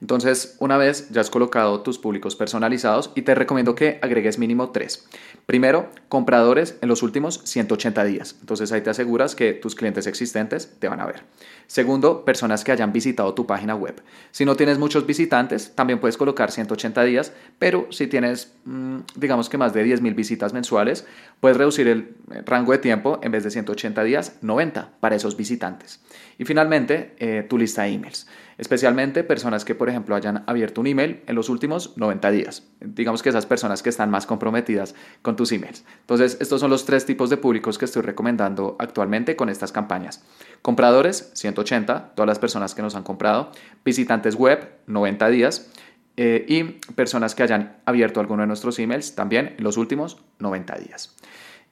Entonces, 0.00 0.56
una 0.58 0.78
vez 0.78 1.10
ya 1.10 1.20
has 1.20 1.28
colocado 1.28 1.80
tus 1.80 1.98
públicos 1.98 2.34
personalizados 2.34 3.12
y 3.14 3.22
te 3.22 3.34
recomiendo 3.34 3.74
que 3.74 3.98
agregues 4.00 4.38
mínimo 4.38 4.70
tres. 4.70 5.06
Primero, 5.44 5.90
compradores 6.08 6.78
en 6.80 6.88
los 6.88 7.02
últimos 7.02 7.42
180 7.44 8.04
días. 8.04 8.36
Entonces 8.40 8.72
ahí 8.72 8.80
te 8.80 8.90
aseguras 8.90 9.34
que 9.34 9.52
tus 9.52 9.74
clientes 9.74 10.06
existentes 10.06 10.74
te 10.78 10.88
van 10.88 11.00
a 11.00 11.06
ver. 11.06 11.24
Segundo, 11.66 12.24
personas 12.24 12.64
que 12.64 12.72
hayan 12.72 12.92
visitado 12.92 13.34
tu 13.34 13.46
página 13.46 13.74
web. 13.74 14.02
Si 14.30 14.44
no 14.44 14.56
tienes 14.56 14.78
muchos 14.78 15.06
visitantes, 15.06 15.72
también 15.74 16.00
puedes 16.00 16.16
colocar 16.16 16.50
180 16.50 17.04
días, 17.04 17.32
pero 17.58 17.86
si 17.90 18.06
tienes, 18.06 18.54
mm, 18.64 18.98
digamos 19.16 19.48
que 19.48 19.58
más 19.58 19.72
de 19.72 19.84
10.000 19.84 20.14
visitas 20.14 20.52
mensuales, 20.52 21.06
puedes 21.40 21.58
reducir 21.58 21.86
el 21.88 22.14
rango 22.46 22.72
de 22.72 22.78
tiempo 22.78 23.20
en 23.22 23.32
vez 23.32 23.44
de 23.44 23.50
180 23.50 24.02
días, 24.02 24.38
90 24.40 24.90
para 24.98 25.14
esos 25.14 25.36
visitantes. 25.36 26.00
Y 26.38 26.44
finalmente, 26.44 27.14
eh, 27.18 27.46
tu 27.48 27.58
lista 27.58 27.82
de 27.82 27.90
emails. 27.90 28.26
Especialmente 28.60 29.24
personas 29.24 29.64
que, 29.64 29.74
por 29.74 29.88
ejemplo, 29.88 30.14
hayan 30.14 30.44
abierto 30.46 30.82
un 30.82 30.86
email 30.86 31.22
en 31.26 31.34
los 31.34 31.48
últimos 31.48 31.96
90 31.96 32.30
días. 32.30 32.68
Digamos 32.80 33.22
que 33.22 33.30
esas 33.30 33.46
personas 33.46 33.82
que 33.82 33.88
están 33.88 34.10
más 34.10 34.26
comprometidas 34.26 34.94
con 35.22 35.34
tus 35.34 35.50
emails. 35.52 35.82
Entonces, 36.02 36.36
estos 36.40 36.60
son 36.60 36.68
los 36.68 36.84
tres 36.84 37.06
tipos 37.06 37.30
de 37.30 37.38
públicos 37.38 37.78
que 37.78 37.86
estoy 37.86 38.02
recomendando 38.02 38.76
actualmente 38.78 39.34
con 39.34 39.48
estas 39.48 39.72
campañas. 39.72 40.22
Compradores, 40.60 41.30
180, 41.32 42.12
todas 42.14 42.28
las 42.28 42.38
personas 42.38 42.74
que 42.74 42.82
nos 42.82 42.94
han 42.94 43.02
comprado. 43.02 43.50
Visitantes 43.82 44.34
web, 44.34 44.68
90 44.86 45.28
días. 45.30 45.70
Eh, 46.18 46.44
y 46.46 46.64
personas 46.92 47.34
que 47.34 47.42
hayan 47.42 47.78
abierto 47.86 48.20
alguno 48.20 48.42
de 48.42 48.46
nuestros 48.46 48.78
emails 48.78 49.14
también 49.14 49.54
en 49.56 49.64
los 49.64 49.78
últimos 49.78 50.18
90 50.38 50.76
días. 50.76 51.16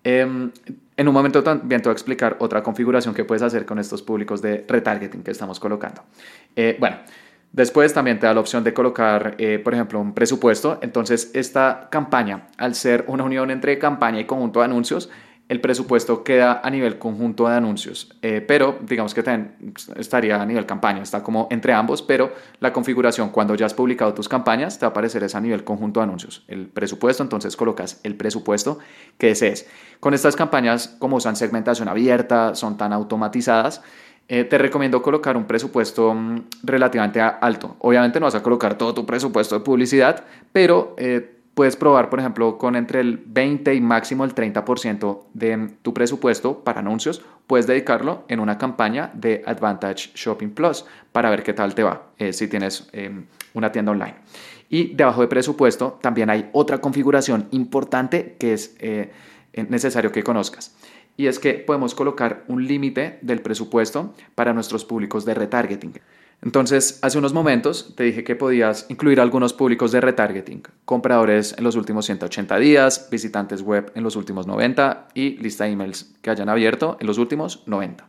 Em, 0.04 0.50
en 0.96 1.08
un 1.08 1.14
momento 1.14 1.42
también 1.42 1.80
te 1.80 1.88
voy 1.88 1.92
a 1.92 1.94
explicar 1.94 2.36
otra 2.40 2.62
configuración 2.62 3.14
que 3.14 3.24
puedes 3.24 3.42
hacer 3.42 3.66
con 3.66 3.78
estos 3.78 4.02
públicos 4.02 4.42
de 4.42 4.64
retargeting 4.66 5.22
que 5.22 5.30
estamos 5.30 5.60
colocando. 5.60 6.02
Eh, 6.56 6.76
bueno, 6.80 6.96
después 7.52 7.92
también 7.92 8.18
te 8.18 8.26
da 8.26 8.34
la 8.34 8.40
opción 8.40 8.64
de 8.64 8.74
colocar, 8.74 9.34
eh, 9.38 9.58
por 9.58 9.74
ejemplo, 9.74 10.00
un 10.00 10.14
presupuesto. 10.14 10.78
Entonces, 10.82 11.30
esta 11.34 11.88
campaña, 11.90 12.48
al 12.56 12.74
ser 12.74 13.04
una 13.06 13.24
unión 13.24 13.50
entre 13.50 13.78
campaña 13.78 14.20
y 14.20 14.24
conjunto 14.24 14.60
de 14.60 14.66
anuncios, 14.66 15.10
el 15.48 15.60
presupuesto 15.62 16.22
queda 16.24 16.60
a 16.62 16.70
nivel 16.70 16.98
conjunto 16.98 17.48
de 17.48 17.56
anuncios, 17.56 18.14
eh, 18.20 18.44
pero 18.46 18.78
digamos 18.82 19.14
que 19.14 19.22
también 19.22 19.74
estaría 19.96 20.40
a 20.40 20.44
nivel 20.44 20.66
campaña, 20.66 21.02
está 21.02 21.22
como 21.22 21.48
entre 21.50 21.72
ambos, 21.72 22.02
pero 22.02 22.32
la 22.60 22.72
configuración 22.72 23.30
cuando 23.30 23.54
ya 23.54 23.64
has 23.64 23.72
publicado 23.72 24.12
tus 24.12 24.28
campañas 24.28 24.78
te 24.78 24.84
va 24.84 24.88
a 24.88 24.90
aparecer 24.90 25.22
esa 25.22 25.38
a 25.38 25.40
nivel 25.40 25.64
conjunto 25.64 26.00
de 26.00 26.04
anuncios. 26.04 26.44
El 26.48 26.68
presupuesto, 26.68 27.22
entonces 27.22 27.56
colocas 27.56 28.00
el 28.02 28.14
presupuesto 28.16 28.78
que 29.16 29.28
desees. 29.28 29.66
Con 30.00 30.12
estas 30.12 30.36
campañas, 30.36 30.96
como 30.98 31.16
usan 31.16 31.34
segmentación 31.34 31.88
abierta, 31.88 32.54
son 32.54 32.76
tan 32.76 32.92
automatizadas, 32.92 33.82
eh, 34.28 34.44
te 34.44 34.58
recomiendo 34.58 35.00
colocar 35.00 35.38
un 35.38 35.46
presupuesto 35.46 36.12
mm, 36.12 36.40
relativamente 36.62 37.20
alto. 37.20 37.76
Obviamente 37.78 38.20
no 38.20 38.26
vas 38.26 38.34
a 38.34 38.42
colocar 38.42 38.76
todo 38.76 38.92
tu 38.92 39.06
presupuesto 39.06 39.58
de 39.58 39.64
publicidad, 39.64 40.24
pero... 40.52 40.94
Eh, 40.98 41.34
puedes 41.58 41.74
probar, 41.74 42.08
por 42.08 42.20
ejemplo, 42.20 42.56
con 42.56 42.76
entre 42.76 43.00
el 43.00 43.20
20 43.26 43.74
y 43.74 43.80
máximo 43.80 44.22
el 44.24 44.32
30% 44.32 45.24
de 45.34 45.70
tu 45.82 45.92
presupuesto 45.92 46.62
para 46.62 46.78
anuncios, 46.78 47.20
puedes 47.48 47.66
dedicarlo 47.66 48.22
en 48.28 48.38
una 48.38 48.58
campaña 48.58 49.10
de 49.12 49.42
Advantage 49.44 50.12
Shopping 50.14 50.50
Plus 50.50 50.84
para 51.10 51.30
ver 51.30 51.42
qué 51.42 51.52
tal 51.52 51.74
te 51.74 51.82
va 51.82 52.12
eh, 52.16 52.32
si 52.32 52.46
tienes 52.46 52.88
em, 52.92 53.26
una 53.54 53.72
tienda 53.72 53.90
online. 53.90 54.14
Y 54.68 54.94
debajo 54.94 55.20
de 55.20 55.26
presupuesto 55.26 55.98
también 56.00 56.30
hay 56.30 56.48
otra 56.52 56.80
configuración 56.80 57.48
importante 57.50 58.36
que 58.38 58.52
es 58.52 58.76
eh, 58.78 59.10
necesario 59.68 60.12
que 60.12 60.22
conozcas. 60.22 60.76
Y 61.16 61.26
es 61.26 61.40
que 61.40 61.54
podemos 61.54 61.92
colocar 61.96 62.44
un 62.46 62.68
límite 62.68 63.18
del 63.20 63.42
presupuesto 63.42 64.14
para 64.36 64.52
nuestros 64.52 64.84
públicos 64.84 65.24
de 65.24 65.34
retargeting. 65.34 65.94
Entonces, 66.40 67.00
hace 67.02 67.18
unos 67.18 67.32
momentos 67.32 67.94
te 67.96 68.04
dije 68.04 68.22
que 68.22 68.36
podías 68.36 68.86
incluir 68.88 69.20
algunos 69.20 69.52
públicos 69.52 69.90
de 69.90 70.00
retargeting, 70.00 70.62
compradores 70.84 71.54
en 71.58 71.64
los 71.64 71.74
últimos 71.74 72.06
180 72.06 72.58
días, 72.58 73.08
visitantes 73.10 73.62
web 73.62 73.90
en 73.96 74.04
los 74.04 74.14
últimos 74.14 74.46
90 74.46 75.08
y 75.14 75.36
lista 75.38 75.64
de 75.64 75.70
emails 75.70 76.14
que 76.22 76.30
hayan 76.30 76.48
abierto 76.48 76.96
en 77.00 77.08
los 77.08 77.18
últimos 77.18 77.64
90. 77.66 78.06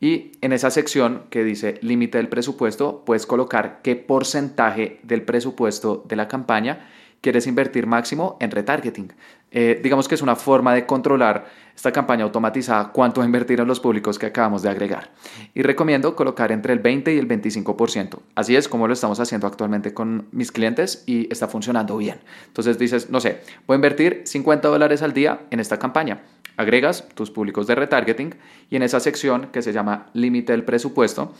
Y 0.00 0.32
en 0.40 0.52
esa 0.52 0.70
sección 0.70 1.24
que 1.28 1.44
dice 1.44 1.78
límite 1.82 2.18
del 2.18 2.28
presupuesto, 2.28 3.04
puedes 3.04 3.26
colocar 3.26 3.80
qué 3.82 3.96
porcentaje 3.96 5.00
del 5.02 5.22
presupuesto 5.22 6.04
de 6.08 6.16
la 6.16 6.28
campaña 6.28 6.88
quieres 7.20 7.46
invertir 7.46 7.86
máximo 7.86 8.36
en 8.40 8.50
retargeting. 8.50 9.12
Eh, 9.52 9.80
digamos 9.82 10.08
que 10.08 10.14
es 10.14 10.22
una 10.22 10.34
forma 10.34 10.74
de 10.74 10.86
controlar 10.86 11.46
esta 11.76 11.92
campaña 11.92 12.24
automatizada 12.24 12.90
cuánto 12.90 13.22
invertir 13.22 13.60
en 13.60 13.66
los 13.66 13.80
públicos 13.80 14.18
que 14.18 14.26
acabamos 14.26 14.62
de 14.62 14.70
agregar. 14.70 15.10
Y 15.54 15.62
recomiendo 15.62 16.16
colocar 16.16 16.52
entre 16.52 16.72
el 16.72 16.78
20 16.78 17.14
y 17.14 17.18
el 17.18 17.28
25%. 17.28 18.18
Así 18.34 18.56
es 18.56 18.68
como 18.68 18.86
lo 18.86 18.94
estamos 18.94 19.20
haciendo 19.20 19.46
actualmente 19.46 19.92
con 19.92 20.26
mis 20.32 20.52
clientes 20.52 21.04
y 21.06 21.30
está 21.30 21.48
funcionando 21.48 21.96
bien. 21.96 22.20
Entonces 22.46 22.78
dices, 22.78 23.10
no 23.10 23.20
sé, 23.20 23.40
voy 23.66 23.74
a 23.74 23.76
invertir 23.76 24.22
50 24.24 24.68
dólares 24.68 25.02
al 25.02 25.12
día 25.12 25.40
en 25.50 25.60
esta 25.60 25.78
campaña. 25.78 26.22
Agregas 26.56 27.08
tus 27.14 27.30
públicos 27.30 27.66
de 27.66 27.74
retargeting 27.74 28.34
y 28.70 28.76
en 28.76 28.82
esa 28.82 29.00
sección 29.00 29.48
que 29.52 29.62
se 29.62 29.72
llama 29.72 30.06
límite 30.12 30.52
del 30.52 30.64
presupuesto, 30.64 31.32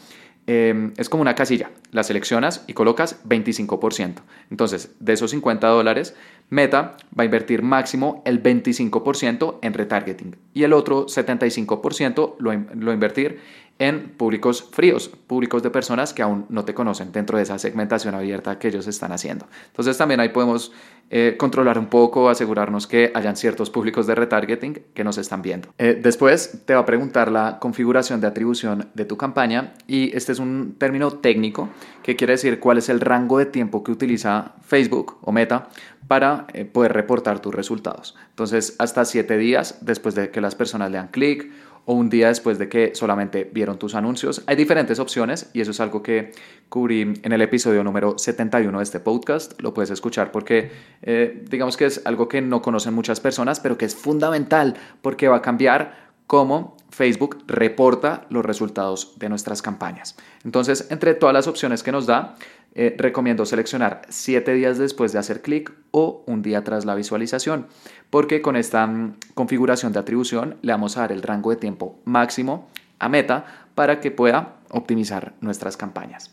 Em, 0.45 0.91
es 0.97 1.07
como 1.07 1.21
una 1.21 1.35
casilla, 1.35 1.71
la 1.91 2.03
seleccionas 2.03 2.65
y 2.67 2.73
colocas 2.73 3.23
25%. 3.23 4.23
Entonces, 4.51 4.91
de 4.99 5.13
esos 5.13 5.31
50 5.31 5.67
dólares, 5.67 6.15
Meta 6.53 6.97
va 7.17 7.23
a 7.23 7.25
invertir 7.25 7.63
máximo 7.63 8.21
el 8.25 8.43
25% 8.43 9.57
en 9.63 9.73
retargeting 9.73 10.35
y 10.53 10.63
el 10.63 10.73
otro 10.73 11.07
75% 11.07 12.35
lo, 12.37 12.53
lo 12.53 12.93
invertir 12.93 13.39
en 13.79 14.09
públicos 14.11 14.63
fríos, 14.71 15.09
públicos 15.09 15.63
de 15.63 15.69
personas 15.69 16.13
que 16.13 16.21
aún 16.21 16.45
no 16.49 16.63
te 16.63 16.73
conocen 16.73 17.11
dentro 17.11 17.37
de 17.37 17.43
esa 17.43 17.57
segmentación 17.57 18.15
abierta 18.15 18.59
que 18.59 18.67
ellos 18.67 18.87
están 18.87 19.11
haciendo. 19.11 19.47
Entonces 19.67 19.97
también 19.97 20.19
ahí 20.19 20.29
podemos 20.29 20.71
eh, 21.09 21.35
controlar 21.37 21.77
un 21.77 21.87
poco, 21.87 22.29
asegurarnos 22.29 22.87
que 22.87 23.11
hayan 23.13 23.35
ciertos 23.35 23.69
públicos 23.69 24.07
de 24.07 24.15
retargeting 24.15 24.83
que 24.93 25.03
nos 25.03 25.17
están 25.17 25.41
viendo. 25.41 25.69
Eh, 25.77 25.99
después 26.01 26.61
te 26.65 26.73
va 26.75 26.81
a 26.81 26.85
preguntar 26.85 27.31
la 27.31 27.59
configuración 27.59 28.21
de 28.21 28.27
atribución 28.27 28.89
de 28.93 29.05
tu 29.05 29.17
campaña 29.17 29.73
y 29.87 30.15
este 30.15 30.31
es 30.31 30.39
un 30.39 30.75
término 30.77 31.11
técnico 31.11 31.69
que 32.03 32.15
quiere 32.15 32.33
decir 32.33 32.59
cuál 32.59 32.77
es 32.77 32.89
el 32.89 32.99
rango 32.99 33.37
de 33.37 33.45
tiempo 33.45 33.83
que 33.83 33.91
utiliza 33.91 34.53
Facebook 34.61 35.17
o 35.21 35.31
Meta 35.31 35.69
para 36.07 36.47
eh, 36.53 36.65
poder 36.65 36.93
reportar 36.93 37.39
tus 37.39 37.53
resultados. 37.53 38.15
Entonces, 38.29 38.75
hasta 38.79 39.05
siete 39.05 39.37
días 39.37 39.79
después 39.81 40.15
de 40.15 40.29
que 40.31 40.41
las 40.41 40.55
personas 40.55 40.91
le 40.91 40.97
dan 40.97 41.07
clic 41.07 41.49
o 41.85 41.93
un 41.93 42.09
día 42.09 42.27
después 42.27 42.57
de 42.57 42.69
que 42.69 42.95
solamente 42.95 43.49
vieron 43.51 43.77
tus 43.77 43.95
anuncios. 43.95 44.43
Hay 44.47 44.55
diferentes 44.55 44.99
opciones 44.99 45.49
y 45.53 45.61
eso 45.61 45.71
es 45.71 45.79
algo 45.79 46.01
que 46.01 46.31
cubrí 46.69 47.01
en 47.01 47.31
el 47.31 47.41
episodio 47.41 47.83
número 47.83 48.17
71 48.17 48.77
de 48.77 48.83
este 48.83 48.99
podcast. 48.99 49.61
Lo 49.61 49.73
puedes 49.73 49.89
escuchar 49.89 50.31
porque 50.31 50.71
eh, 51.01 51.43
digamos 51.49 51.77
que 51.77 51.85
es 51.85 52.01
algo 52.05 52.27
que 52.27 52.41
no 52.41 52.61
conocen 52.61 52.93
muchas 52.93 53.19
personas, 53.19 53.59
pero 53.59 53.77
que 53.77 53.85
es 53.85 53.95
fundamental 53.95 54.75
porque 55.01 55.27
va 55.27 55.37
a 55.37 55.41
cambiar 55.41 56.13
cómo 56.27 56.77
Facebook 56.89 57.43
reporta 57.47 58.25
los 58.29 58.45
resultados 58.45 59.17
de 59.19 59.29
nuestras 59.29 59.61
campañas. 59.61 60.15
Entonces, 60.45 60.87
entre 60.89 61.15
todas 61.15 61.33
las 61.33 61.47
opciones 61.47 61.83
que 61.83 61.91
nos 61.91 62.05
da, 62.05 62.35
eh, 62.75 62.95
recomiendo 62.97 63.45
seleccionar 63.45 64.01
7 64.09 64.51
días 64.53 64.79
después 64.79 65.13
de 65.13 65.19
hacer 65.19 65.43
clic 65.43 65.71
o 65.91 66.23
un 66.25 66.41
día 66.41 66.63
tras 66.63 66.85
la 66.85 66.95
visualización, 66.95 67.67
porque 68.09 68.41
con 68.41 68.55
esta 68.55 68.87
mm, 68.87 69.17
configuración 69.35 69.93
de 69.93 69.99
atribución 69.99 70.57
le 70.63 70.71
vamos 70.71 70.97
a 70.97 71.01
dar 71.01 71.11
el 71.11 71.21
rango 71.21 71.51
de 71.51 71.57
tiempo 71.57 71.99
máximo 72.05 72.69
a 72.97 73.09
Meta 73.09 73.67
para 73.75 73.99
que 73.99 74.09
pueda 74.09 74.55
optimizar 74.69 75.33
nuestras 75.39 75.77
campañas. 75.77 76.31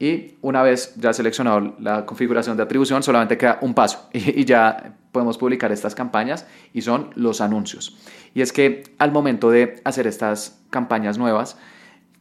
Y 0.00 0.34
una 0.42 0.62
vez 0.62 0.94
ya 0.96 1.12
seleccionado 1.12 1.76
la 1.78 2.06
configuración 2.06 2.56
de 2.56 2.64
atribución, 2.64 3.04
solamente 3.04 3.38
queda 3.38 3.58
un 3.60 3.74
paso 3.74 4.08
y, 4.12 4.18
y 4.40 4.44
ya 4.44 4.96
podemos 5.12 5.38
publicar 5.38 5.70
estas 5.70 5.94
campañas 5.94 6.44
y 6.72 6.82
son 6.82 7.10
los 7.14 7.40
anuncios. 7.40 7.96
Y 8.34 8.42
es 8.42 8.52
que 8.52 8.82
al 8.98 9.12
momento 9.12 9.48
de 9.50 9.80
hacer 9.84 10.08
estas 10.08 10.60
campañas 10.70 11.18
nuevas, 11.18 11.56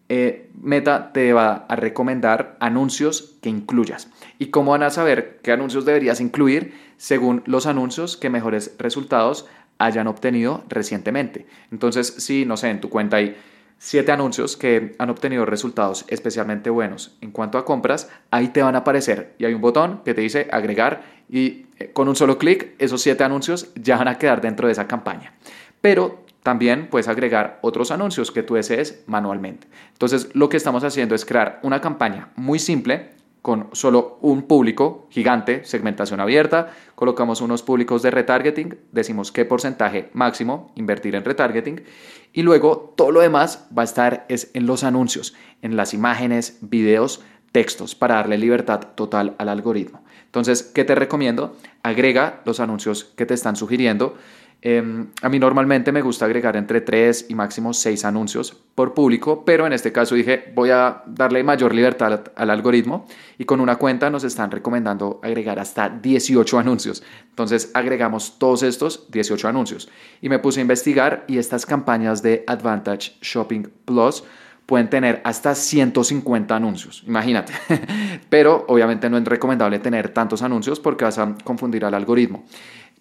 eh, 0.10 0.50
Meta 0.62 1.12
te 1.14 1.34
va 1.34 1.66
a 1.68 1.76
recomendar 1.76 2.58
anuncios 2.60 3.38
que 3.42 3.50
incluyas. 3.50 4.10
¿Y 4.40 4.48
cómo 4.48 4.72
van 4.72 4.84
a 4.84 4.90
saber 4.90 5.40
qué 5.44 5.52
anuncios 5.52 5.86
deberías 5.86 6.22
incluir? 6.22 6.74
Según 6.98 7.44
los 7.46 7.68
anuncios 7.68 8.18
que 8.18 8.30
mejores 8.30 8.76
resultados 8.78 9.48
hayan 9.78 10.08
obtenido 10.08 10.64
recientemente. 10.70 11.46
Entonces, 11.72 12.08
si, 12.18 12.46
no 12.46 12.58
sé, 12.58 12.70
en 12.70 12.82
tu 12.82 12.90
cuenta 12.90 13.18
hay 13.18 13.36
siete 13.78 14.12
anuncios 14.12 14.58
que 14.58 14.96
han 14.98 15.10
obtenido 15.10 15.46
resultados 15.46 16.06
especialmente 16.08 16.70
buenos 16.70 17.16
en 17.22 17.32
cuanto 17.32 17.58
a 17.58 17.66
compras, 17.66 18.10
ahí 18.32 18.48
te 18.48 18.64
van 18.64 18.76
a 18.76 18.80
aparecer 18.80 19.36
y 19.38 19.46
hay 19.46 19.54
un 19.54 19.62
botón 19.62 20.02
que 20.04 20.14
te 20.14 20.22
dice 20.22 20.48
agregar 20.52 21.04
y 21.30 21.68
eh, 21.78 21.92
con 21.94 22.08
un 22.08 22.16
solo 22.16 22.38
clic 22.38 22.74
esos 22.80 23.02
siete 23.02 23.24
anuncios 23.24 23.72
ya 23.76 23.98
van 23.98 24.08
a 24.08 24.18
quedar 24.18 24.42
dentro 24.42 24.68
de 24.68 24.74
esa 24.74 24.88
campaña. 24.88 25.34
Pero 25.82 26.26
también 26.48 26.88
puedes 26.90 27.10
agregar 27.10 27.60
otros 27.62 27.92
anuncios 27.92 28.32
que 28.32 28.42
tú 28.42 28.54
desees 28.54 29.04
manualmente. 29.06 29.68
Entonces, 29.92 30.30
lo 30.34 30.48
que 30.48 30.56
estamos 30.56 30.82
haciendo 30.86 31.14
es 31.14 31.26
crear 31.26 31.60
una 31.62 31.82
campaña 31.82 32.30
muy 32.38 32.58
simple 32.58 33.10
con 33.42 33.68
solo 33.74 34.18
un 34.22 34.44
público 34.44 35.08
gigante, 35.10 35.66
segmentación 35.66 36.22
abierta, 36.22 36.72
colocamos 36.96 37.42
unos 37.42 37.64
públicos 37.64 38.02
de 38.02 38.12
retargeting, 38.12 38.78
decimos 38.94 39.34
qué 39.34 39.44
porcentaje 39.44 40.10
máximo 40.14 40.72
invertir 40.76 41.16
en 41.16 41.26
retargeting 41.26 41.84
y 42.32 42.44
luego 42.44 42.94
todo 42.96 43.12
lo 43.12 43.20
demás 43.20 43.68
va 43.78 43.82
a 43.82 43.86
estar 43.86 44.26
es 44.30 44.50
en 44.54 44.68
los 44.68 44.86
anuncios, 44.86 45.36
en 45.62 45.76
las 45.76 45.94
imágenes, 45.94 46.60
videos, 46.62 47.20
textos 47.52 47.94
para 47.94 48.16
darle 48.16 48.38
libertad 48.38 48.80
total 48.96 49.36
al 49.38 49.50
algoritmo. 49.50 50.02
Entonces, 50.24 50.64
¿qué 50.64 50.86
te 50.86 50.96
recomiendo? 50.96 51.58
Agrega 51.84 52.42
los 52.46 52.62
anuncios 52.62 53.04
que 53.04 53.26
te 53.26 53.34
están 53.34 53.58
sugiriendo 53.58 54.16
Em, 54.62 55.08
a 55.22 55.30
mí 55.30 55.38
normalmente 55.38 55.92
me 55.92 56.02
gusta 56.02 56.26
agregar 56.26 56.58
entre 56.58 56.82
3 56.82 57.28
y 57.30 57.36
máximo 57.36 57.74
6 57.74 58.06
anuncios 58.06 58.54
por 58.74 58.96
público, 58.96 59.46
pero 59.46 59.68
en 59.68 59.74
este 59.74 59.92
caso 59.92 60.16
dije 60.16 60.52
voy 60.56 60.72
a 60.72 61.04
darle 61.06 61.44
mayor 61.44 61.76
libertad 61.76 62.32
al 62.36 62.50
algoritmo 62.50 63.06
y 63.38 63.46
con 63.46 63.60
una 63.60 63.76
cuenta 63.76 64.10
nos 64.10 64.24
están 64.24 64.50
recomendando 64.50 65.20
agregar 65.24 65.60
hasta 65.60 65.90
18 65.90 66.58
anuncios. 66.58 67.04
Entonces 67.30 67.70
agregamos 67.76 68.40
todos 68.40 68.64
estos 68.64 69.12
18 69.12 69.48
anuncios 69.48 69.90
y 70.22 70.30
me 70.30 70.40
puse 70.40 70.60
a 70.60 70.62
investigar 70.62 71.24
y 71.28 71.38
estas 71.38 71.66
campañas 71.66 72.24
de 72.24 72.44
Advantage 72.48 73.14
Shopping 73.22 73.68
Plus 73.86 74.24
pueden 74.66 74.90
tener 74.90 75.22
hasta 75.24 75.56
150 75.56 76.56
anuncios, 76.56 77.04
imagínate. 77.08 77.54
Pero 78.30 78.66
obviamente 78.68 79.10
no 79.10 79.18
es 79.18 79.24
recomendable 79.24 79.80
tener 79.80 80.10
tantos 80.10 80.42
anuncios 80.42 80.80
porque 80.80 81.06
vas 81.06 81.18
a 81.20 81.36
confundir 81.44 81.86
al 81.86 81.94
algoritmo. 81.94 82.44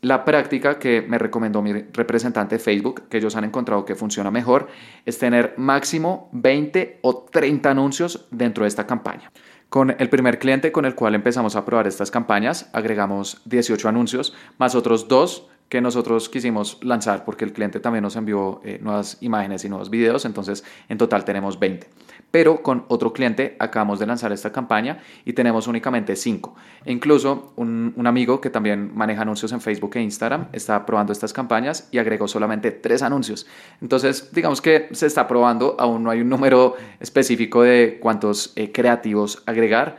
La 0.03 0.25
práctica 0.25 0.79
que 0.79 1.03
me 1.03 1.19
recomendó 1.19 1.63
mi 1.63 1.73
representante 1.73 2.57
de 2.57 2.59
Facebook, 2.59 3.09
que 3.09 3.19
ellos 3.19 3.35
han 3.37 3.45
encontrado 3.45 3.85
que 3.85 3.95
funciona 3.95 4.31
mejor, 4.31 4.69
es 5.05 5.19
tener 5.19 5.55
máximo 5.57 6.29
20 6.33 7.01
o 7.03 7.27
30 7.31 7.71
anuncios 7.71 8.27
dentro 8.31 8.65
de 8.65 8.69
esta 8.69 8.87
campaña. 8.87 9.33
Con 9.69 9.97
el 9.99 10.09
primer 10.09 10.39
cliente 10.39 10.71
con 10.71 10.85
el 10.85 10.95
cual 10.95 11.15
empezamos 11.15 11.57
a 11.57 11.65
probar 11.65 11.87
estas 11.87 12.11
campañas, 12.11 12.71
agregamos 12.73 13.43
18 13.47 13.89
anuncios, 13.89 14.33
más 14.59 14.75
otros 14.75 15.09
dos 15.09 15.49
que 15.69 15.81
nosotros 15.81 16.29
quisimos 16.29 16.79
lanzar 16.83 17.25
porque 17.25 17.45
el 17.45 17.53
cliente 17.53 17.81
también 17.81 18.03
nos 18.03 18.15
envió 18.15 18.61
eh, 18.65 18.79
nuevas 18.81 19.19
imágenes 19.21 19.65
y 19.65 19.69
nuevos 19.69 19.91
videos, 19.91 20.25
entonces 20.25 20.63
en 20.89 20.99
total 20.99 21.25
tenemos 21.25 21.59
20. 21.59 21.89
Pero 22.31 22.63
con 22.63 22.85
otro 22.89 23.13
cliente 23.13 23.57
acabamos 23.59 23.99
de 23.99 24.07
lanzar 24.07 24.33
esta 24.33 24.53
campaña 24.53 24.99
y 25.25 25.33
tenemos 25.33 25.67
únicamente 25.67 26.17
5. 26.17 26.55
E 26.85 26.93
incluso 26.93 27.53
un, 27.57 27.95
amigo 28.07 28.41
que 28.41 28.51
también 28.51 28.93
maneja 28.95 29.23
anuncios 29.23 29.53
en 29.53 29.61
Facebook 29.61 29.93
e 29.97 30.03
Instagram 30.03 30.49
está 30.53 30.85
probando 30.85 31.13
estas 31.13 31.33
campañas 31.33 31.89
y 31.91 31.99
agregó 31.99 32.29
solamente 32.29 32.71
3 32.71 33.03
anuncios. 33.03 33.47
Entonces 33.81 34.31
digamos 34.33 34.61
que 34.61 34.89
se 34.93 35.07
está 35.07 35.27
probando, 35.27 35.77
aún 35.79 36.03
no 36.03 36.11
hay 36.11 36.21
un 36.21 36.29
número 36.29 36.75
específico 37.01 37.63
de 37.63 37.99
cuántos 38.01 38.53
eh, 38.57 38.71
creativos 38.73 39.43
agregar 39.47 39.97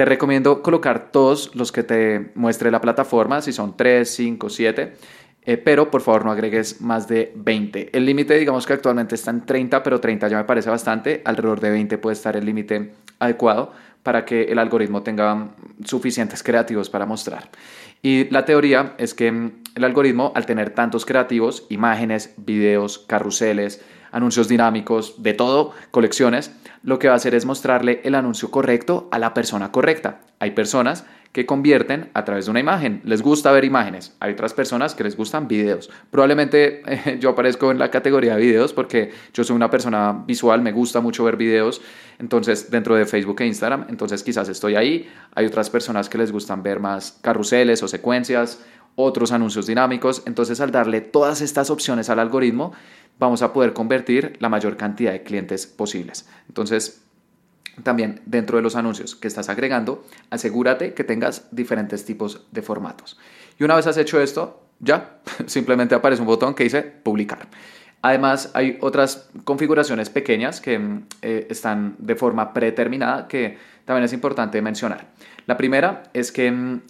te 0.00 0.06
recomiendo 0.06 0.62
colocar 0.62 1.12
todos 1.12 1.54
los 1.54 1.72
que 1.72 1.82
te 1.82 2.30
muestre 2.34 2.70
la 2.70 2.80
plataforma, 2.80 3.42
si 3.42 3.52
son 3.52 3.76
3, 3.76 4.08
5, 4.08 4.48
7, 4.48 4.94
pero 5.64 5.90
por 5.90 6.02
favor 6.02 6.24
no 6.24 6.30
agregues 6.30 6.80
más 6.80 7.08
de 7.08 7.32
20. 7.34 7.90
El 7.92 8.06
límite 8.06 8.38
digamos 8.38 8.66
que 8.66 8.74
actualmente 8.74 9.14
está 9.14 9.30
en 9.30 9.46
30, 9.46 9.82
pero 9.82 10.00
30 10.00 10.28
ya 10.28 10.36
me 10.36 10.44
parece 10.44 10.70
bastante, 10.70 11.22
alrededor 11.24 11.60
de 11.60 11.70
20 11.70 11.98
puede 11.98 12.14
estar 12.14 12.36
el 12.36 12.44
límite 12.44 12.92
adecuado 13.18 13.72
para 14.02 14.24
que 14.24 14.44
el 14.44 14.58
algoritmo 14.58 15.02
tenga 15.02 15.48
suficientes 15.84 16.42
creativos 16.42 16.88
para 16.88 17.06
mostrar. 17.06 17.50
Y 18.02 18.30
la 18.30 18.44
teoría 18.44 18.94
es 18.96 19.12
que 19.12 19.28
el 19.28 19.84
algoritmo, 19.84 20.32
al 20.34 20.46
tener 20.46 20.70
tantos 20.70 21.04
creativos, 21.04 21.66
imágenes, 21.68 22.32
videos, 22.38 22.98
carruseles, 22.98 23.82
anuncios 24.10 24.48
dinámicos, 24.48 25.22
de 25.22 25.34
todo, 25.34 25.72
colecciones, 25.90 26.50
lo 26.82 26.98
que 26.98 27.08
va 27.08 27.14
a 27.14 27.16
hacer 27.16 27.34
es 27.34 27.44
mostrarle 27.44 28.00
el 28.04 28.14
anuncio 28.14 28.50
correcto 28.50 29.08
a 29.12 29.18
la 29.18 29.34
persona 29.34 29.70
correcta. 29.70 30.20
Hay 30.38 30.52
personas 30.52 31.04
que 31.32 31.46
convierten 31.46 32.10
a 32.14 32.24
través 32.24 32.46
de 32.46 32.50
una 32.50 32.60
imagen. 32.60 33.00
Les 33.04 33.22
gusta 33.22 33.52
ver 33.52 33.64
imágenes. 33.64 34.16
Hay 34.18 34.32
otras 34.32 34.52
personas 34.52 34.94
que 34.94 35.04
les 35.04 35.16
gustan 35.16 35.46
videos. 35.46 35.88
Probablemente 36.10 36.82
yo 37.20 37.30
aparezco 37.30 37.70
en 37.70 37.78
la 37.78 37.90
categoría 37.90 38.34
de 38.34 38.42
videos 38.42 38.72
porque 38.72 39.12
yo 39.32 39.44
soy 39.44 39.54
una 39.54 39.70
persona 39.70 40.24
visual, 40.26 40.60
me 40.60 40.72
gusta 40.72 41.00
mucho 41.00 41.22
ver 41.24 41.36
videos. 41.36 41.80
Entonces, 42.18 42.70
dentro 42.70 42.96
de 42.96 43.06
Facebook 43.06 43.40
e 43.40 43.46
Instagram, 43.46 43.86
entonces 43.88 44.22
quizás 44.24 44.48
estoy 44.48 44.74
ahí. 44.74 45.08
Hay 45.34 45.46
otras 45.46 45.70
personas 45.70 46.08
que 46.08 46.18
les 46.18 46.32
gustan 46.32 46.62
ver 46.62 46.80
más 46.80 47.18
carruseles 47.22 47.82
o 47.82 47.88
secuencias, 47.88 48.64
otros 48.96 49.30
anuncios 49.30 49.66
dinámicos. 49.66 50.24
Entonces, 50.26 50.60
al 50.60 50.72
darle 50.72 51.00
todas 51.00 51.40
estas 51.42 51.70
opciones 51.70 52.10
al 52.10 52.18
algoritmo, 52.18 52.72
vamos 53.20 53.42
a 53.42 53.52
poder 53.52 53.72
convertir 53.72 54.36
la 54.40 54.48
mayor 54.48 54.76
cantidad 54.76 55.12
de 55.12 55.22
clientes 55.22 55.66
posibles. 55.66 56.28
Entonces, 56.48 57.02
también 57.82 58.20
dentro 58.26 58.56
de 58.56 58.62
los 58.62 58.76
anuncios 58.76 59.14
que 59.14 59.28
estás 59.28 59.48
agregando, 59.48 60.04
asegúrate 60.30 60.94
que 60.94 61.04
tengas 61.04 61.48
diferentes 61.50 62.04
tipos 62.04 62.46
de 62.50 62.62
formatos. 62.62 63.18
Y 63.58 63.64
una 63.64 63.76
vez 63.76 63.86
has 63.86 63.96
hecho 63.96 64.20
esto, 64.20 64.62
ya 64.80 65.20
simplemente 65.46 65.94
aparece 65.94 66.22
un 66.22 66.28
botón 66.28 66.54
que 66.54 66.64
dice 66.64 66.82
publicar. 66.82 67.48
Además, 68.02 68.50
hay 68.54 68.78
otras 68.80 69.28
configuraciones 69.44 70.08
pequeñas 70.08 70.60
que 70.60 71.00
eh, 71.20 71.46
están 71.50 71.96
de 71.98 72.16
forma 72.16 72.54
predeterminada 72.54 73.28
que 73.28 73.58
también 73.84 74.04
es 74.04 74.12
importante 74.14 74.62
mencionar. 74.62 75.08
La 75.46 75.56
primera 75.56 76.04
es 76.14 76.32
que 76.32 76.50
mm, 76.50 76.80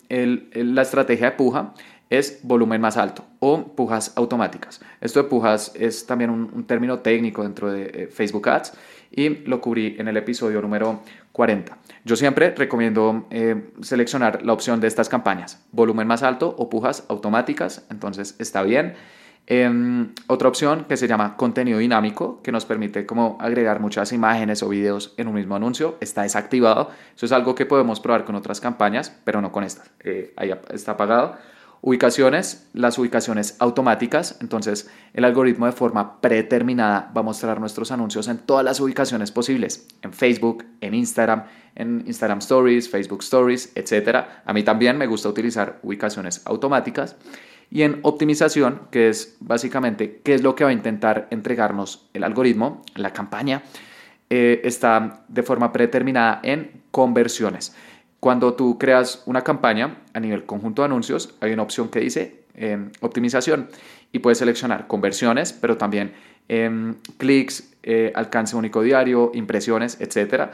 la 0.55 0.83
estrategia 0.83 1.31
de 1.31 1.37
puja 1.37 1.75
es 2.11 2.41
volumen 2.43 2.81
más 2.81 2.97
alto 2.97 3.25
o 3.39 3.75
pujas 3.75 4.13
automáticas. 4.17 4.81
Esto 5.01 5.23
de 5.23 5.29
pujas 5.29 5.73
es 5.77 6.05
también 6.05 6.31
un, 6.31 6.65
término 6.65 6.99
técnico 6.99 7.45
dentro 7.45 7.73
de 7.73 7.85
eh, 7.85 8.07
Facebook 8.09 8.49
Ads 8.49 8.73
y 9.13 9.29
lo 9.47 9.61
cubrí 9.61 9.97
en 9.99 10.09
el 10.09 10.17
episodio 10.17 10.61
número 10.61 11.03
40. 11.33 11.79
Yo 12.05 12.17
siempre 12.17 12.51
recomiendo 12.55 13.27
eh, 13.31 13.71
seleccionar 13.81 14.45
la 14.45 14.53
opción 14.53 14.81
de 14.81 14.89
estas 14.89 15.09
campañas, 15.09 15.65
volumen 15.71 16.07
más 16.07 16.23
alto 16.23 16.55
o 16.59 16.69
pujas 16.69 17.05
automáticas, 17.09 17.87
entonces 17.91 18.35
está 18.39 18.63
bien. 18.63 18.95
Em, 19.47 20.13
otra 20.29 20.49
opción 20.49 20.85
que 20.89 20.97
se 20.97 21.09
llama 21.09 21.37
contenido 21.37 21.79
dinámico, 21.79 22.41
que 22.43 22.53
nos 22.53 22.67
permite 22.67 23.05
como 23.07 23.37
agregar 23.41 23.81
muchas 23.81 24.13
imágenes 24.13 24.63
o 24.63 24.69
videos 24.69 25.15
en 25.17 25.27
un 25.29 25.35
mismo 25.35 25.57
anuncio, 25.57 25.97
está 26.01 26.23
desactivado. 26.23 26.91
Eso 27.17 27.27
es 27.27 27.33
algo 27.33 27.55
que 27.55 27.67
podemos 27.67 28.01
probar 28.01 28.25
con 28.25 28.37
otras 28.37 28.61
campañas, 28.61 29.17
pero 29.25 29.41
no 29.41 29.51
con 29.51 29.65
estas. 29.65 29.91
Ahí 30.37 30.53
está 30.73 30.93
apagado. 30.93 31.37
Ubicaciones, 31.83 32.69
las 32.75 32.99
ubicaciones 32.99 33.57
automáticas, 33.59 34.37
entonces 34.43 34.91
el 35.15 35.25
algoritmo 35.25 35.65
de 35.65 35.73
forma 35.73 36.21
predeterminada 36.21 37.11
va 37.17 37.21
a 37.21 37.25
mostrar 37.25 37.59
nuestros 37.59 37.91
anuncios 37.91 38.29
en 38.29 38.37
todas 38.39 38.65
las 38.65 38.81
ubicaciones 38.81 39.33
posibles, 39.33 39.89
en 40.03 40.13
Facebook, 40.13 40.67
en 40.83 40.93
Instagram, 40.93 41.45
en 41.75 42.05
Instagram 42.07 42.41
Stories, 42.41 42.91
Facebook 42.91 43.23
Stories, 43.23 43.73
etc. 43.77 44.27
A 44.45 44.53
mí 44.53 44.63
también 44.63 44.99
me 44.99 45.07
gusta 45.07 45.31
utilizar 45.31 45.79
ubicaciones 45.83 46.43
automáticas. 46.45 47.17
Y 47.71 47.83
en 47.83 48.01
optimización, 48.03 48.83
que 48.91 49.09
es 49.09 49.37
básicamente 49.41 50.21
qué 50.23 50.35
es 50.35 50.43
lo 50.43 50.57
que 50.57 50.65
va 50.65 50.71
a 50.71 50.75
intentar 50.75 51.29
entregarnos 51.31 52.11
el 52.13 52.25
algoritmo, 52.25 52.83
la 52.97 53.13
campaña, 53.13 53.63
eh, 54.29 54.61
está 54.65 55.25
de 55.29 55.43
forma 55.43 55.73
predeterminada 55.73 56.41
en 56.43 56.83
conversiones. 56.91 57.75
Cuando 58.21 58.53
tú 58.53 58.79
creas 58.79 59.23
una 59.25 59.43
campaña 59.43 59.97
a 60.13 60.21
nivel 60.21 60.45
conjunto 60.45 60.83
de 60.83 60.87
anuncios, 60.87 61.35
hay 61.41 61.53
una 61.53 61.63
opción 61.63 61.89
que 61.89 62.01
dice 62.01 62.45
em, 62.55 62.91
optimización 63.01 63.69
y 64.13 64.19
puedes 64.19 64.39
seleccionar 64.39 64.87
conversiones, 64.87 65.55
pero 65.55 65.79
también 65.79 66.13
em, 66.49 66.97
clics, 67.17 67.73
eh, 67.83 68.13
alcance 68.15 68.57
único 68.57 68.83
diario, 68.83 69.31
impresiones, 69.33 69.99
etc. 70.01 70.51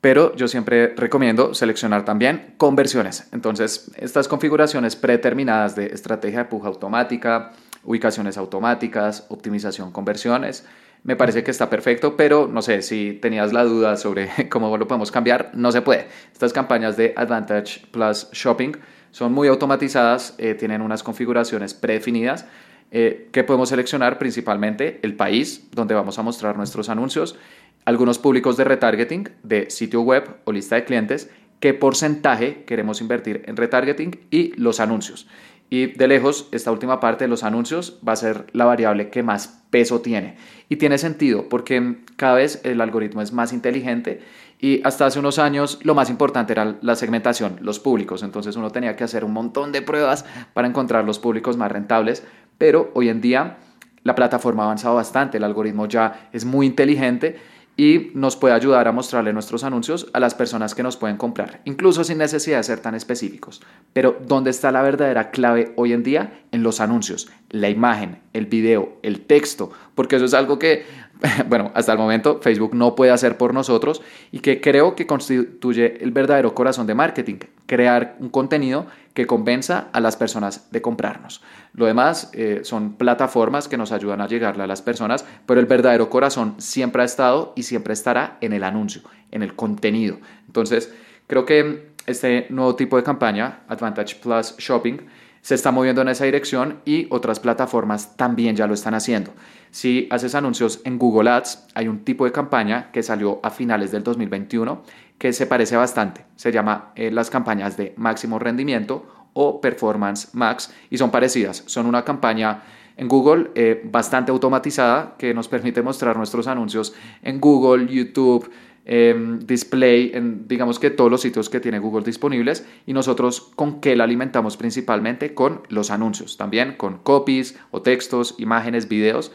Pero 0.00 0.34
yo 0.34 0.48
siempre 0.48 0.94
recomiendo 0.96 1.54
seleccionar 1.54 2.04
también 2.04 2.54
conversiones. 2.56 3.28
Entonces, 3.32 3.92
estas 3.96 4.26
configuraciones 4.26 4.96
predeterminadas 4.96 5.76
de 5.76 5.86
estrategia 5.86 6.40
de 6.40 6.44
puja 6.46 6.66
automática, 6.66 7.52
ubicaciones 7.84 8.36
automáticas, 8.36 9.26
optimización, 9.28 9.92
conversiones, 9.92 10.66
me 11.02 11.16
parece 11.16 11.44
que 11.44 11.50
está 11.50 11.70
perfecto, 11.70 12.16
pero 12.16 12.48
no 12.48 12.62
sé 12.62 12.82
si 12.82 13.18
tenías 13.20 13.52
la 13.52 13.64
duda 13.64 13.96
sobre 13.96 14.28
cómo 14.50 14.76
lo 14.76 14.88
podemos 14.88 15.10
cambiar, 15.10 15.50
no 15.54 15.72
se 15.72 15.82
puede. 15.82 16.06
Estas 16.32 16.52
campañas 16.52 16.96
de 16.96 17.14
Advantage 17.16 17.86
Plus 17.90 18.28
Shopping 18.32 18.72
son 19.10 19.32
muy 19.32 19.48
automatizadas, 19.48 20.34
eh, 20.38 20.54
tienen 20.54 20.82
unas 20.82 21.02
configuraciones 21.02 21.74
predefinidas 21.74 22.46
eh, 22.90 23.28
que 23.32 23.44
podemos 23.44 23.68
seleccionar 23.68 24.18
principalmente 24.18 25.00
el 25.02 25.16
país 25.16 25.68
donde 25.72 25.94
vamos 25.94 26.18
a 26.18 26.22
mostrar 26.22 26.56
nuestros 26.56 26.88
anuncios, 26.88 27.36
algunos 27.84 28.18
públicos 28.18 28.56
de 28.56 28.64
retargeting 28.64 29.28
de 29.42 29.70
sitio 29.70 30.02
web 30.02 30.24
o 30.44 30.52
lista 30.52 30.76
de 30.76 30.84
clientes, 30.84 31.30
qué 31.60 31.74
porcentaje 31.74 32.64
queremos 32.64 33.00
invertir 33.00 33.42
en 33.46 33.56
retargeting 33.56 34.20
y 34.30 34.52
los 34.60 34.80
anuncios. 34.80 35.26
Y 35.68 35.86
de 35.86 36.06
lejos, 36.06 36.48
esta 36.52 36.70
última 36.70 37.00
parte 37.00 37.24
de 37.24 37.28
los 37.28 37.42
anuncios 37.42 37.98
va 38.06 38.12
a 38.12 38.16
ser 38.16 38.46
la 38.52 38.64
variable 38.64 39.10
que 39.10 39.22
más 39.22 39.64
peso 39.70 40.00
tiene. 40.00 40.36
Y 40.68 40.76
tiene 40.76 40.98
sentido 40.98 41.48
porque 41.48 41.98
cada 42.16 42.34
vez 42.34 42.60
el 42.64 42.80
algoritmo 42.80 43.20
es 43.20 43.32
más 43.32 43.52
inteligente 43.52 44.20
y 44.60 44.80
hasta 44.84 45.06
hace 45.06 45.18
unos 45.18 45.38
años 45.38 45.80
lo 45.82 45.94
más 45.94 46.08
importante 46.08 46.52
era 46.52 46.76
la 46.80 46.94
segmentación, 46.94 47.58
los 47.60 47.80
públicos. 47.80 48.22
Entonces 48.22 48.56
uno 48.56 48.70
tenía 48.70 48.96
que 48.96 49.04
hacer 49.04 49.24
un 49.24 49.32
montón 49.32 49.72
de 49.72 49.82
pruebas 49.82 50.24
para 50.54 50.68
encontrar 50.68 51.04
los 51.04 51.18
públicos 51.18 51.56
más 51.56 51.70
rentables. 51.70 52.24
Pero 52.58 52.90
hoy 52.94 53.08
en 53.08 53.20
día 53.20 53.58
la 54.02 54.14
plataforma 54.14 54.62
ha 54.62 54.66
avanzado 54.66 54.94
bastante, 54.94 55.38
el 55.38 55.44
algoritmo 55.44 55.86
ya 55.86 56.28
es 56.32 56.44
muy 56.44 56.66
inteligente 56.66 57.36
y 57.76 58.10
nos 58.14 58.36
puede 58.36 58.54
ayudar 58.54 58.88
a 58.88 58.92
mostrarle 58.92 59.32
nuestros 59.32 59.62
anuncios 59.62 60.08
a 60.12 60.20
las 60.20 60.34
personas 60.34 60.74
que 60.74 60.82
nos 60.82 60.96
pueden 60.96 61.16
comprar, 61.16 61.60
incluso 61.64 62.04
sin 62.04 62.18
necesidad 62.18 62.58
de 62.58 62.62
ser 62.62 62.80
tan 62.80 62.94
específicos. 62.94 63.60
Pero 63.92 64.18
¿dónde 64.26 64.50
está 64.50 64.72
la 64.72 64.82
verdadera 64.82 65.30
clave 65.30 65.72
hoy 65.76 65.92
en 65.92 66.02
día? 66.02 66.40
En 66.52 66.62
los 66.62 66.80
anuncios, 66.80 67.28
la 67.50 67.68
imagen, 67.68 68.18
el 68.32 68.46
video, 68.46 68.98
el 69.02 69.20
texto, 69.20 69.70
porque 69.94 70.16
eso 70.16 70.24
es 70.24 70.34
algo 70.34 70.58
que, 70.58 70.86
bueno, 71.48 71.70
hasta 71.74 71.92
el 71.92 71.98
momento 71.98 72.40
Facebook 72.42 72.74
no 72.74 72.94
puede 72.94 73.10
hacer 73.10 73.38
por 73.38 73.54
nosotros 73.54 74.02
y 74.32 74.40
que 74.40 74.60
creo 74.60 74.94
que 74.94 75.06
constituye 75.06 76.02
el 76.02 76.10
verdadero 76.10 76.54
corazón 76.54 76.86
de 76.86 76.94
marketing, 76.94 77.38
crear 77.66 78.16
un 78.20 78.28
contenido 78.28 78.86
que 79.14 79.26
convenza 79.26 79.88
a 79.92 80.00
las 80.00 80.16
personas 80.16 80.70
de 80.70 80.82
comprarnos. 80.82 81.42
Lo 81.72 81.86
demás 81.86 82.30
eh, 82.34 82.60
son 82.64 82.94
plataformas 82.94 83.68
que 83.68 83.78
nos 83.78 83.92
ayudan 83.92 84.20
a 84.20 84.26
llegarle 84.26 84.64
a 84.64 84.66
las 84.66 84.82
personas, 84.82 85.24
pero 85.46 85.60
el 85.60 85.66
verdadero 85.66 86.10
corazón 86.10 86.54
siempre 86.58 87.02
ha 87.02 87.06
estado 87.06 87.52
y 87.56 87.62
siempre 87.62 87.94
estará 87.94 88.36
en 88.40 88.52
el 88.52 88.64
anuncio, 88.64 89.02
en 89.30 89.42
el 89.42 89.54
contenido. 89.54 90.18
Entonces, 90.46 90.92
creo 91.26 91.46
que 91.46 91.92
este 92.06 92.46
nuevo 92.50 92.76
tipo 92.76 92.96
de 92.96 93.02
campaña, 93.02 93.60
Advantage 93.68 94.16
Plus 94.16 94.54
Shopping, 94.58 94.98
se 95.40 95.54
está 95.54 95.70
moviendo 95.70 96.02
en 96.02 96.08
esa 96.08 96.24
dirección 96.24 96.80
y 96.84 97.06
otras 97.10 97.38
plataformas 97.38 98.16
también 98.16 98.56
ya 98.56 98.66
lo 98.66 98.74
están 98.74 98.94
haciendo. 98.94 99.32
Si 99.76 100.08
haces 100.10 100.34
anuncios 100.34 100.80
en 100.84 100.98
Google 100.98 101.28
Ads, 101.28 101.66
hay 101.74 101.86
un 101.86 102.02
tipo 102.02 102.24
de 102.24 102.32
campaña 102.32 102.90
que 102.92 103.02
salió 103.02 103.40
a 103.42 103.50
finales 103.50 103.90
del 103.90 104.02
2021 104.02 104.82
que 105.18 105.34
se 105.34 105.46
parece 105.46 105.76
bastante. 105.76 106.24
Se 106.34 106.50
llama 106.50 106.92
eh, 106.96 107.10
las 107.10 107.28
campañas 107.28 107.76
de 107.76 107.92
máximo 107.98 108.38
rendimiento 108.38 109.04
o 109.34 109.60
Performance 109.60 110.30
Max 110.32 110.72
y 110.88 110.96
son 110.96 111.10
parecidas. 111.10 111.62
Son 111.66 111.84
una 111.84 112.06
campaña 112.06 112.62
en 112.96 113.06
Google 113.06 113.50
eh, 113.54 113.82
bastante 113.84 114.32
automatizada 114.32 115.14
que 115.18 115.34
nos 115.34 115.46
permite 115.46 115.82
mostrar 115.82 116.16
nuestros 116.16 116.46
anuncios 116.46 116.94
en 117.22 117.38
Google, 117.38 117.86
YouTube, 117.86 118.50
Em, 118.88 119.40
display 119.40 120.12
en 120.14 120.46
digamos 120.46 120.78
que 120.78 120.90
todos 120.90 121.10
los 121.10 121.20
sitios 121.20 121.50
que 121.50 121.58
tiene 121.58 121.80
Google 121.80 122.04
disponibles 122.04 122.64
y 122.86 122.92
nosotros 122.92 123.40
con 123.56 123.80
qué 123.80 123.96
la 123.96 124.04
alimentamos 124.04 124.56
principalmente 124.56 125.34
con 125.34 125.62
los 125.70 125.90
anuncios, 125.90 126.36
también 126.36 126.76
con 126.76 126.98
copies 126.98 127.58
o 127.72 127.82
textos, 127.82 128.36
imágenes, 128.38 128.86
videos. 128.86 129.32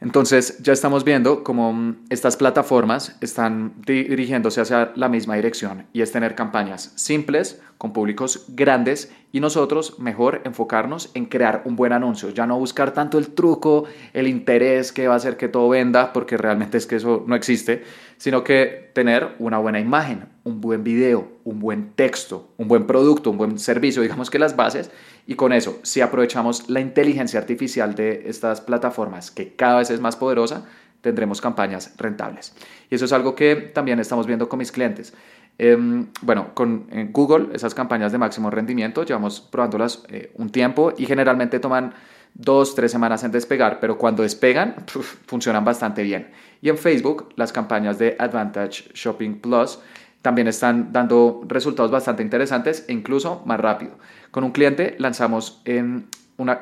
Entonces 0.00 0.58
ya 0.62 0.72
estamos 0.72 1.04
viendo 1.04 1.42
cómo 1.42 1.72
mm, 1.72 2.04
estas 2.10 2.36
plataformas 2.36 3.16
están 3.20 3.74
dirigiéndose 3.84 4.60
hacia 4.60 4.92
la 4.94 5.08
misma 5.08 5.34
dirección 5.34 5.86
y 5.92 6.02
es 6.02 6.12
tener 6.12 6.34
campañas 6.34 6.92
simples, 6.94 7.60
con 7.78 7.92
públicos 7.92 8.44
grandes 8.48 9.12
y 9.30 9.40
nosotros 9.40 9.98
mejor 10.00 10.42
enfocarnos 10.44 11.10
en 11.14 11.26
crear 11.26 11.62
un 11.64 11.76
buen 11.76 11.92
anuncio, 11.92 12.30
ya 12.30 12.46
no 12.46 12.58
buscar 12.58 12.92
tanto 12.92 13.18
el 13.18 13.28
truco, 13.28 13.84
el 14.12 14.26
interés 14.26 14.90
que 14.90 15.06
va 15.06 15.14
a 15.14 15.16
hacer 15.16 15.36
que 15.36 15.48
todo 15.48 15.68
venda, 15.68 16.12
porque 16.12 16.36
realmente 16.36 16.76
es 16.76 16.86
que 16.86 16.96
eso 16.96 17.24
no 17.26 17.36
existe, 17.36 17.84
sino 18.16 18.42
que 18.42 18.90
tener 18.94 19.36
una 19.38 19.58
buena 19.58 19.78
imagen, 19.78 20.24
un 20.42 20.60
buen 20.60 20.82
video, 20.82 21.28
un 21.44 21.60
buen 21.60 21.92
texto, 21.92 22.52
un 22.56 22.66
buen 22.66 22.86
producto, 22.86 23.30
un 23.30 23.38
buen 23.38 23.58
servicio, 23.58 24.02
digamos 24.02 24.28
que 24.28 24.40
las 24.40 24.56
bases, 24.56 24.90
y 25.30 25.34
con 25.34 25.52
eso, 25.52 25.78
si 25.82 26.00
aprovechamos 26.00 26.70
la 26.70 26.80
inteligencia 26.80 27.38
artificial 27.38 27.94
de 27.94 28.22
estas 28.30 28.62
plataformas, 28.62 29.30
que 29.30 29.54
cada 29.54 29.80
vez 29.80 29.90
es 29.90 30.00
más 30.00 30.16
poderosa, 30.16 30.64
tendremos 31.02 31.42
campañas 31.42 31.92
rentables. 31.98 32.54
Y 32.88 32.94
eso 32.94 33.04
es 33.04 33.12
algo 33.12 33.34
que 33.34 33.54
también 33.54 34.00
estamos 34.00 34.26
viendo 34.26 34.48
con 34.48 34.58
mis 34.58 34.72
clientes. 34.72 35.12
Em, 35.58 36.06
bueno, 36.22 36.54
con 36.54 36.86
Google, 37.12 37.54
esas 37.54 37.74
campañas 37.74 38.10
de 38.10 38.16
máximo 38.16 38.48
rendimiento, 38.48 39.04
llevamos 39.04 39.42
probándolas 39.42 40.02
eh, 40.08 40.32
un 40.36 40.48
tiempo 40.48 40.94
y 40.96 41.04
generalmente 41.04 41.60
toman 41.60 41.92
dos, 42.32 42.74
tres 42.74 42.90
semanas 42.90 43.22
en 43.22 43.30
despegar, 43.30 43.80
pero 43.80 43.98
cuando 43.98 44.22
despegan, 44.22 44.76
funcionan 45.26 45.62
bastante 45.62 46.04
bien. 46.04 46.30
Y 46.62 46.70
en 46.70 46.78
Facebook, 46.78 47.34
las 47.36 47.52
campañas 47.52 47.98
de 47.98 48.16
Advantage 48.18 48.92
Shopping 48.94 49.42
Plus 49.42 49.78
también 50.22 50.48
están 50.48 50.92
dando 50.92 51.42
resultados 51.46 51.90
bastante 51.90 52.22
interesantes 52.22 52.84
e 52.88 52.92
incluso 52.92 53.42
más 53.46 53.60
rápido. 53.60 53.92
Con 54.30 54.44
un 54.44 54.52
cliente 54.52 54.96
lanzamos 54.98 55.62
en 55.64 56.08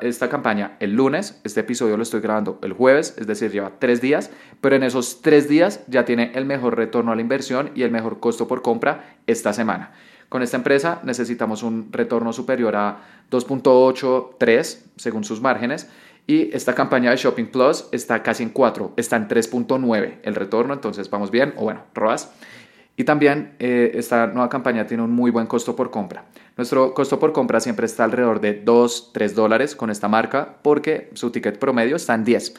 esta 0.01 0.29
campaña 0.29 0.75
el 0.79 0.93
lunes, 0.93 1.39
este 1.43 1.59
episodio 1.59 1.97
lo 1.97 2.03
estoy 2.03 2.21
grabando 2.21 2.59
el 2.63 2.73
jueves, 2.73 3.15
es 3.17 3.27
decir, 3.27 3.51
lleva 3.51 3.73
tres 3.79 4.01
días, 4.01 4.31
pero 4.59 4.75
en 4.75 4.83
esos 4.83 5.21
tres 5.21 5.47
días 5.47 5.81
ya 5.87 6.03
tiene 6.03 6.31
el 6.33 6.45
mejor 6.45 6.75
retorno 6.75 7.11
a 7.11 7.15
la 7.15 7.21
inversión 7.21 7.71
y 7.75 7.83
el 7.83 7.91
mejor 7.91 8.19
costo 8.19 8.47
por 8.47 8.63
compra 8.63 9.17
esta 9.27 9.53
semana. 9.53 9.91
Con 10.29 10.41
esta 10.41 10.57
empresa 10.57 10.99
necesitamos 11.03 11.63
un 11.63 11.89
retorno 11.91 12.33
superior 12.33 12.75
a 12.75 12.97
2.8, 13.31 14.35
3, 14.39 14.85
según 14.97 15.23
sus 15.23 15.41
márgenes, 15.41 15.89
y 16.25 16.53
esta 16.53 16.75
campaña 16.75 17.11
de 17.11 17.17
Shopping 17.17 17.45
Plus 17.45 17.87
está 17.91 18.21
casi 18.23 18.43
en 18.43 18.49
4, 18.49 18.93
está 18.97 19.15
en 19.15 19.29
3.9 19.29 20.15
el 20.23 20.35
retorno, 20.35 20.73
entonces 20.73 21.09
vamos 21.09 21.31
bien, 21.31 21.53
o 21.55 21.63
bueno, 21.63 21.83
ROAS. 21.93 22.31
Y 22.99 23.03
también 23.03 23.53
eh, 23.59 23.91
esta 23.93 24.25
nueva 24.25 24.49
campaña 24.49 24.87
tiene 24.87 25.03
un 25.03 25.11
muy 25.11 25.29
buen 25.29 25.45
costo 25.45 25.75
por 25.75 25.91
compra. 25.91 26.25
Nuestro 26.57 26.95
costo 26.95 27.19
por 27.19 27.31
compra 27.31 27.59
siempre 27.59 27.85
está 27.85 28.03
alrededor 28.03 28.41
de 28.41 28.55
2, 28.55 29.11
3 29.13 29.35
dólares 29.35 29.75
con 29.75 29.91
esta 29.91 30.07
marca 30.07 30.57
porque 30.63 31.11
su 31.13 31.29
ticket 31.29 31.59
promedio 31.59 31.95
está 31.95 32.15
en 32.15 32.23
10. 32.23 32.55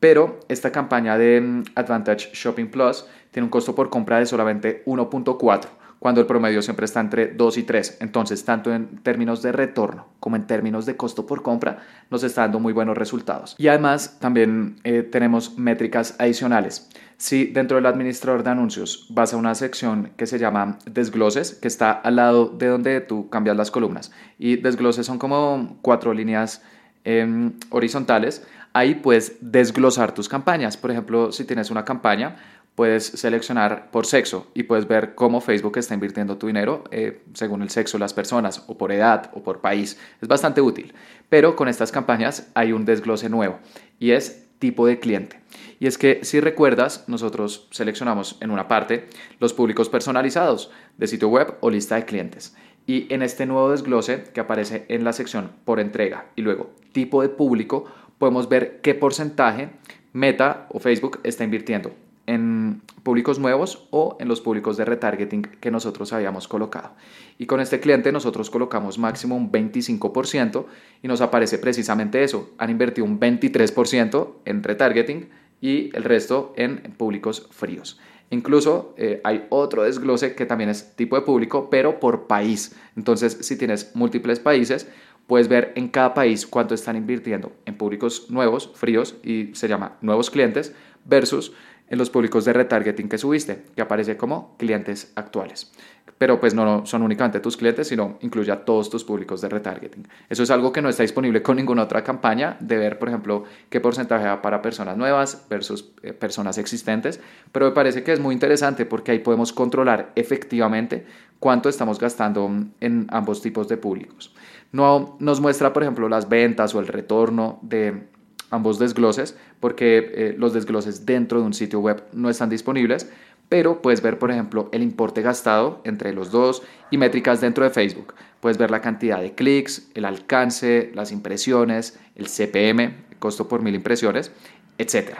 Pero 0.00 0.40
esta 0.48 0.72
campaña 0.72 1.16
de 1.16 1.40
mm, 1.40 1.64
Advantage 1.76 2.30
Shopping 2.34 2.66
Plus 2.66 3.06
tiene 3.30 3.44
un 3.44 3.50
costo 3.50 3.76
por 3.76 3.88
compra 3.88 4.18
de 4.18 4.26
solamente 4.26 4.82
1.4 4.86 5.68
cuando 5.98 6.20
el 6.20 6.26
promedio 6.26 6.62
siempre 6.62 6.84
está 6.84 7.00
entre 7.00 7.28
2 7.28 7.58
y 7.58 7.62
3. 7.62 7.98
Entonces, 8.00 8.44
tanto 8.44 8.72
en 8.72 8.98
términos 8.98 9.42
de 9.42 9.52
retorno 9.52 10.06
como 10.20 10.36
en 10.36 10.46
términos 10.46 10.86
de 10.86 10.96
costo 10.96 11.26
por 11.26 11.42
compra, 11.42 11.78
nos 12.10 12.22
está 12.22 12.42
dando 12.42 12.60
muy 12.60 12.72
buenos 12.72 12.96
resultados. 12.96 13.54
Y 13.58 13.68
además, 13.68 14.18
también 14.20 14.76
eh, 14.84 15.02
tenemos 15.02 15.58
métricas 15.58 16.16
adicionales. 16.18 16.88
Si 17.18 17.46
dentro 17.46 17.76
del 17.76 17.86
administrador 17.86 18.42
de 18.42 18.50
anuncios 18.50 19.06
vas 19.08 19.32
a 19.32 19.38
una 19.38 19.54
sección 19.54 20.10
que 20.16 20.26
se 20.26 20.38
llama 20.38 20.78
desgloses, 20.84 21.54
que 21.54 21.68
está 21.68 21.92
al 21.92 22.16
lado 22.16 22.48
de 22.48 22.66
donde 22.66 23.00
tú 23.00 23.30
cambias 23.30 23.56
las 23.56 23.70
columnas, 23.70 24.12
y 24.38 24.56
desgloses 24.56 25.06
son 25.06 25.18
como 25.18 25.78
cuatro 25.80 26.12
líneas 26.12 26.62
em, 27.04 27.54
horizontales, 27.70 28.46
ahí 28.74 28.96
puedes 28.96 29.38
desglosar 29.40 30.12
tus 30.12 30.28
campañas. 30.28 30.76
Por 30.76 30.90
ejemplo, 30.90 31.32
si 31.32 31.44
tienes 31.44 31.70
una 31.70 31.86
campaña, 31.86 32.36
puedes 32.76 33.06
seleccionar 33.06 33.90
por 33.90 34.06
sexo 34.06 34.46
y 34.54 34.64
puedes 34.64 34.86
ver 34.86 35.14
cómo 35.14 35.40
Facebook 35.40 35.78
está 35.78 35.94
invirtiendo 35.94 36.36
tu 36.36 36.46
dinero 36.46 36.84
eh, 36.92 37.22
según 37.32 37.62
el 37.62 37.70
sexo 37.70 37.96
de 37.96 38.02
las 38.02 38.14
personas 38.14 38.62
o 38.68 38.78
por 38.78 38.92
edad 38.92 39.30
o 39.34 39.42
por 39.42 39.60
país. 39.60 39.98
Es 40.20 40.28
bastante 40.28 40.60
útil. 40.60 40.92
Pero 41.28 41.56
con 41.56 41.68
estas 41.68 41.90
campañas 41.90 42.48
hay 42.54 42.72
un 42.72 42.84
desglose 42.84 43.28
nuevo 43.28 43.58
y 43.98 44.12
es 44.12 44.46
tipo 44.58 44.86
de 44.86 45.00
cliente. 45.00 45.40
Y 45.80 45.86
es 45.86 45.98
que 45.98 46.20
si 46.22 46.38
recuerdas, 46.38 47.04
nosotros 47.08 47.66
seleccionamos 47.70 48.36
en 48.40 48.50
una 48.50 48.68
parte 48.68 49.08
los 49.40 49.54
públicos 49.54 49.88
personalizados 49.88 50.70
de 50.98 51.06
sitio 51.06 51.28
web 51.28 51.54
o 51.60 51.70
lista 51.70 51.96
de 51.96 52.04
clientes. 52.04 52.54
Y 52.86 53.12
en 53.12 53.22
este 53.22 53.46
nuevo 53.46 53.70
desglose 53.70 54.24
que 54.34 54.40
aparece 54.40 54.84
en 54.88 55.02
la 55.02 55.14
sección 55.14 55.50
por 55.64 55.80
entrega 55.80 56.26
y 56.36 56.42
luego 56.42 56.70
tipo 56.92 57.22
de 57.22 57.30
público, 57.30 57.86
podemos 58.18 58.48
ver 58.48 58.80
qué 58.82 58.94
porcentaje 58.94 59.70
Meta 60.12 60.66
o 60.70 60.78
Facebook 60.78 61.20
está 61.24 61.44
invirtiendo 61.44 61.92
en 62.26 62.82
públicos 63.02 63.38
nuevos 63.38 63.86
o 63.90 64.16
en 64.20 64.28
los 64.28 64.40
públicos 64.40 64.76
de 64.76 64.84
retargeting 64.84 65.42
que 65.42 65.70
nosotros 65.70 66.12
habíamos 66.12 66.48
colocado. 66.48 66.94
Y 67.38 67.46
con 67.46 67.60
este 67.60 67.80
cliente 67.80 68.12
nosotros 68.12 68.50
colocamos 68.50 68.98
máximo 68.98 69.36
un 69.36 69.50
25% 69.52 70.66
y 71.02 71.08
nos 71.08 71.20
aparece 71.20 71.58
precisamente 71.58 72.22
eso. 72.24 72.50
Han 72.58 72.70
invertido 72.70 73.04
un 73.04 73.20
23% 73.20 74.34
en 74.44 74.62
retargeting 74.62 75.28
y 75.60 75.90
el 75.96 76.04
resto 76.04 76.52
en 76.56 76.78
públicos 76.96 77.48
fríos. 77.50 77.98
Incluso 78.30 78.94
eh, 78.96 79.20
hay 79.22 79.46
otro 79.50 79.84
desglose 79.84 80.34
que 80.34 80.46
también 80.46 80.70
es 80.70 80.96
tipo 80.96 81.16
de 81.16 81.22
público, 81.22 81.70
pero 81.70 82.00
por 82.00 82.26
país. 82.26 82.76
Entonces, 82.96 83.38
si 83.40 83.56
tienes 83.56 83.94
múltiples 83.94 84.40
países, 84.40 84.88
puedes 85.28 85.48
ver 85.48 85.72
en 85.76 85.88
cada 85.88 86.12
país 86.12 86.46
cuánto 86.46 86.74
están 86.74 86.96
invirtiendo 86.96 87.52
en 87.66 87.76
públicos 87.76 88.28
nuevos, 88.30 88.72
fríos, 88.74 89.16
y 89.22 89.50
se 89.54 89.68
llama 89.68 89.96
nuevos 90.00 90.30
clientes, 90.30 90.74
versus 91.04 91.52
en 91.88 91.98
los 91.98 92.10
públicos 92.10 92.44
de 92.44 92.52
retargeting 92.52 93.08
que 93.08 93.18
subiste, 93.18 93.64
que 93.74 93.82
aparece 93.82 94.16
como 94.16 94.56
clientes 94.56 95.12
actuales. 95.14 95.72
Pero 96.18 96.40
pues 96.40 96.54
no 96.54 96.86
son 96.86 97.02
únicamente 97.02 97.40
tus 97.40 97.56
clientes, 97.56 97.88
sino 97.88 98.16
incluye 98.22 98.50
a 98.50 98.64
todos 98.64 98.88
tus 98.88 99.04
públicos 99.04 99.42
de 99.42 99.50
retargeting. 99.50 100.08
Eso 100.30 100.42
es 100.42 100.50
algo 100.50 100.72
que 100.72 100.80
no 100.80 100.88
está 100.88 101.02
disponible 101.02 101.42
con 101.42 101.56
ninguna 101.56 101.82
otra 101.82 102.02
campaña, 102.02 102.56
de 102.60 102.78
ver, 102.78 102.98
por 102.98 103.08
ejemplo, 103.08 103.44
qué 103.68 103.80
porcentaje 103.80 104.26
va 104.26 104.40
para 104.40 104.62
personas 104.62 104.96
nuevas 104.96 105.46
versus 105.50 105.92
eh, 106.02 106.14
personas 106.14 106.56
existentes. 106.56 107.20
Pero 107.52 107.66
me 107.66 107.72
parece 107.72 108.02
que 108.02 108.12
es 108.12 108.20
muy 108.20 108.32
interesante 108.32 108.86
porque 108.86 109.12
ahí 109.12 109.18
podemos 109.18 109.52
controlar 109.52 110.12
efectivamente 110.14 111.04
cuánto 111.38 111.68
estamos 111.68 111.98
gastando 111.98 112.50
en 112.80 113.06
ambos 113.10 113.42
tipos 113.42 113.68
de 113.68 113.76
públicos. 113.76 114.34
No 114.72 115.16
nos 115.20 115.40
muestra, 115.40 115.72
por 115.72 115.82
ejemplo, 115.82 116.08
las 116.08 116.28
ventas 116.28 116.74
o 116.74 116.80
el 116.80 116.86
retorno 116.86 117.58
de 117.62 118.08
ambos 118.50 118.78
desgloses, 118.78 119.36
porque 119.60 120.12
eh, 120.14 120.34
los 120.38 120.52
desgloses 120.52 121.06
dentro 121.06 121.40
de 121.40 121.46
un 121.46 121.54
sitio 121.54 121.80
web 121.80 122.04
no 122.12 122.30
están 122.30 122.50
disponibles, 122.50 123.10
pero 123.48 123.80
puedes 123.80 124.02
ver, 124.02 124.18
por 124.18 124.30
ejemplo, 124.30 124.68
el 124.72 124.82
importe 124.82 125.22
gastado 125.22 125.80
entre 125.84 126.12
los 126.12 126.30
dos 126.30 126.62
y 126.90 126.98
métricas 126.98 127.40
dentro 127.40 127.64
de 127.64 127.70
Facebook. 127.70 128.14
Puedes 128.40 128.58
ver 128.58 128.70
la 128.70 128.80
cantidad 128.80 129.20
de 129.20 129.34
clics, 129.34 129.88
el 129.94 130.04
alcance, 130.04 130.90
las 130.94 131.12
impresiones, 131.12 131.98
el 132.16 132.26
CPM, 132.26 132.80
el 133.10 133.16
costo 133.18 133.48
por 133.48 133.62
mil 133.62 133.74
impresiones, 133.74 134.32
etc. 134.78 135.14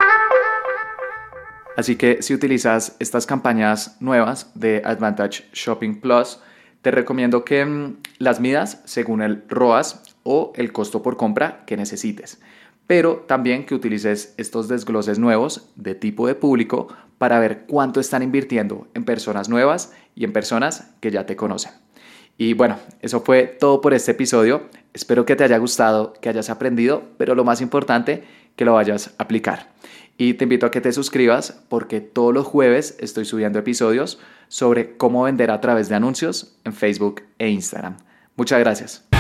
Así 1.77 1.97
que 1.97 2.23
si 2.23 2.35
utilizas 2.35 2.97
estas 2.99 3.27
campañas 3.27 3.97
nuevas 4.01 4.51
de 4.55 4.83
Advantage 4.85 5.45
Shopping 5.53 6.01
Plus, 6.01 6.41
te 6.83 6.91
recomiendo 6.91 7.45
que 7.45 7.65
mm, 7.65 7.97
las 8.19 8.41
midas 8.41 8.81
según 8.85 9.23
el 9.23 9.45
ROAS 9.49 10.03
o 10.23 10.53
el 10.57 10.73
costo 10.73 11.03
por 11.03 11.17
compra 11.17 11.65
que 11.67 11.77
necesites 11.77 12.41
pero 12.87 13.25
también 13.27 13.67
que 13.67 13.75
utilices 13.75 14.35
estos 14.37 14.69
desgloses 14.69 15.19
nuevos 15.19 15.71
de 15.77 15.95
tipo 15.95 16.27
de 16.27 16.35
público 16.35 16.89
para 17.19 17.41
ver 17.41 17.65
cuánto 17.67 18.01
están 18.01 18.23
invirtiendo 18.23 18.87
en 18.95 19.05
personas 19.05 19.49
nuevas 19.49 19.93
y 20.15 20.25
en 20.25 20.33
personas 20.33 20.93
que 21.01 21.11
ya 21.11 21.27
te 21.27 21.37
conocen. 21.37 21.73
Y 22.39 22.53
bueno, 22.53 22.77
eso 23.01 23.21
fue 23.23 23.47
todo 23.47 23.81
por 23.81 23.95
este 23.95 24.13
episodio. 24.13 24.69
Espero 24.93 25.25
que 25.25 25.37
te 25.37 25.45
haya 25.45 25.57
gustado, 25.59 26.13
que 26.21 26.29
hayas 26.29 26.51
aprendido, 26.51 27.03
pero 27.17 27.35
lo 27.35 27.45
más 27.45 27.61
importante, 27.61 28.25
que 28.57 28.65
lo 28.65 28.75
vayas 28.75 29.15
a 29.19 29.23
aplicar. 29.23 29.71
Y 30.19 30.35
te 30.35 30.45
invito 30.45 30.67
a 30.67 30.71
que 30.71 30.81
te 30.81 30.93
suscribas 30.93 31.63
porque 31.69 32.01
todos 32.01 32.33
los 32.33 32.47
jueves 32.47 32.97
estoy 33.01 33.25
subiendo 33.25 33.59
episodios 33.59 34.19
sobre 34.49 34.97
cómo 34.97 35.25
vender 35.25 35.51
a 35.51 35.61
través 35.61 35.89
de 35.89 35.95
anuncios 35.95 36.57
en 36.65 36.73
Facebook 36.73 37.23
e 37.39 37.49
Instagram. 37.49 37.97
Muchas 38.37 38.61
gracias. 38.61 39.16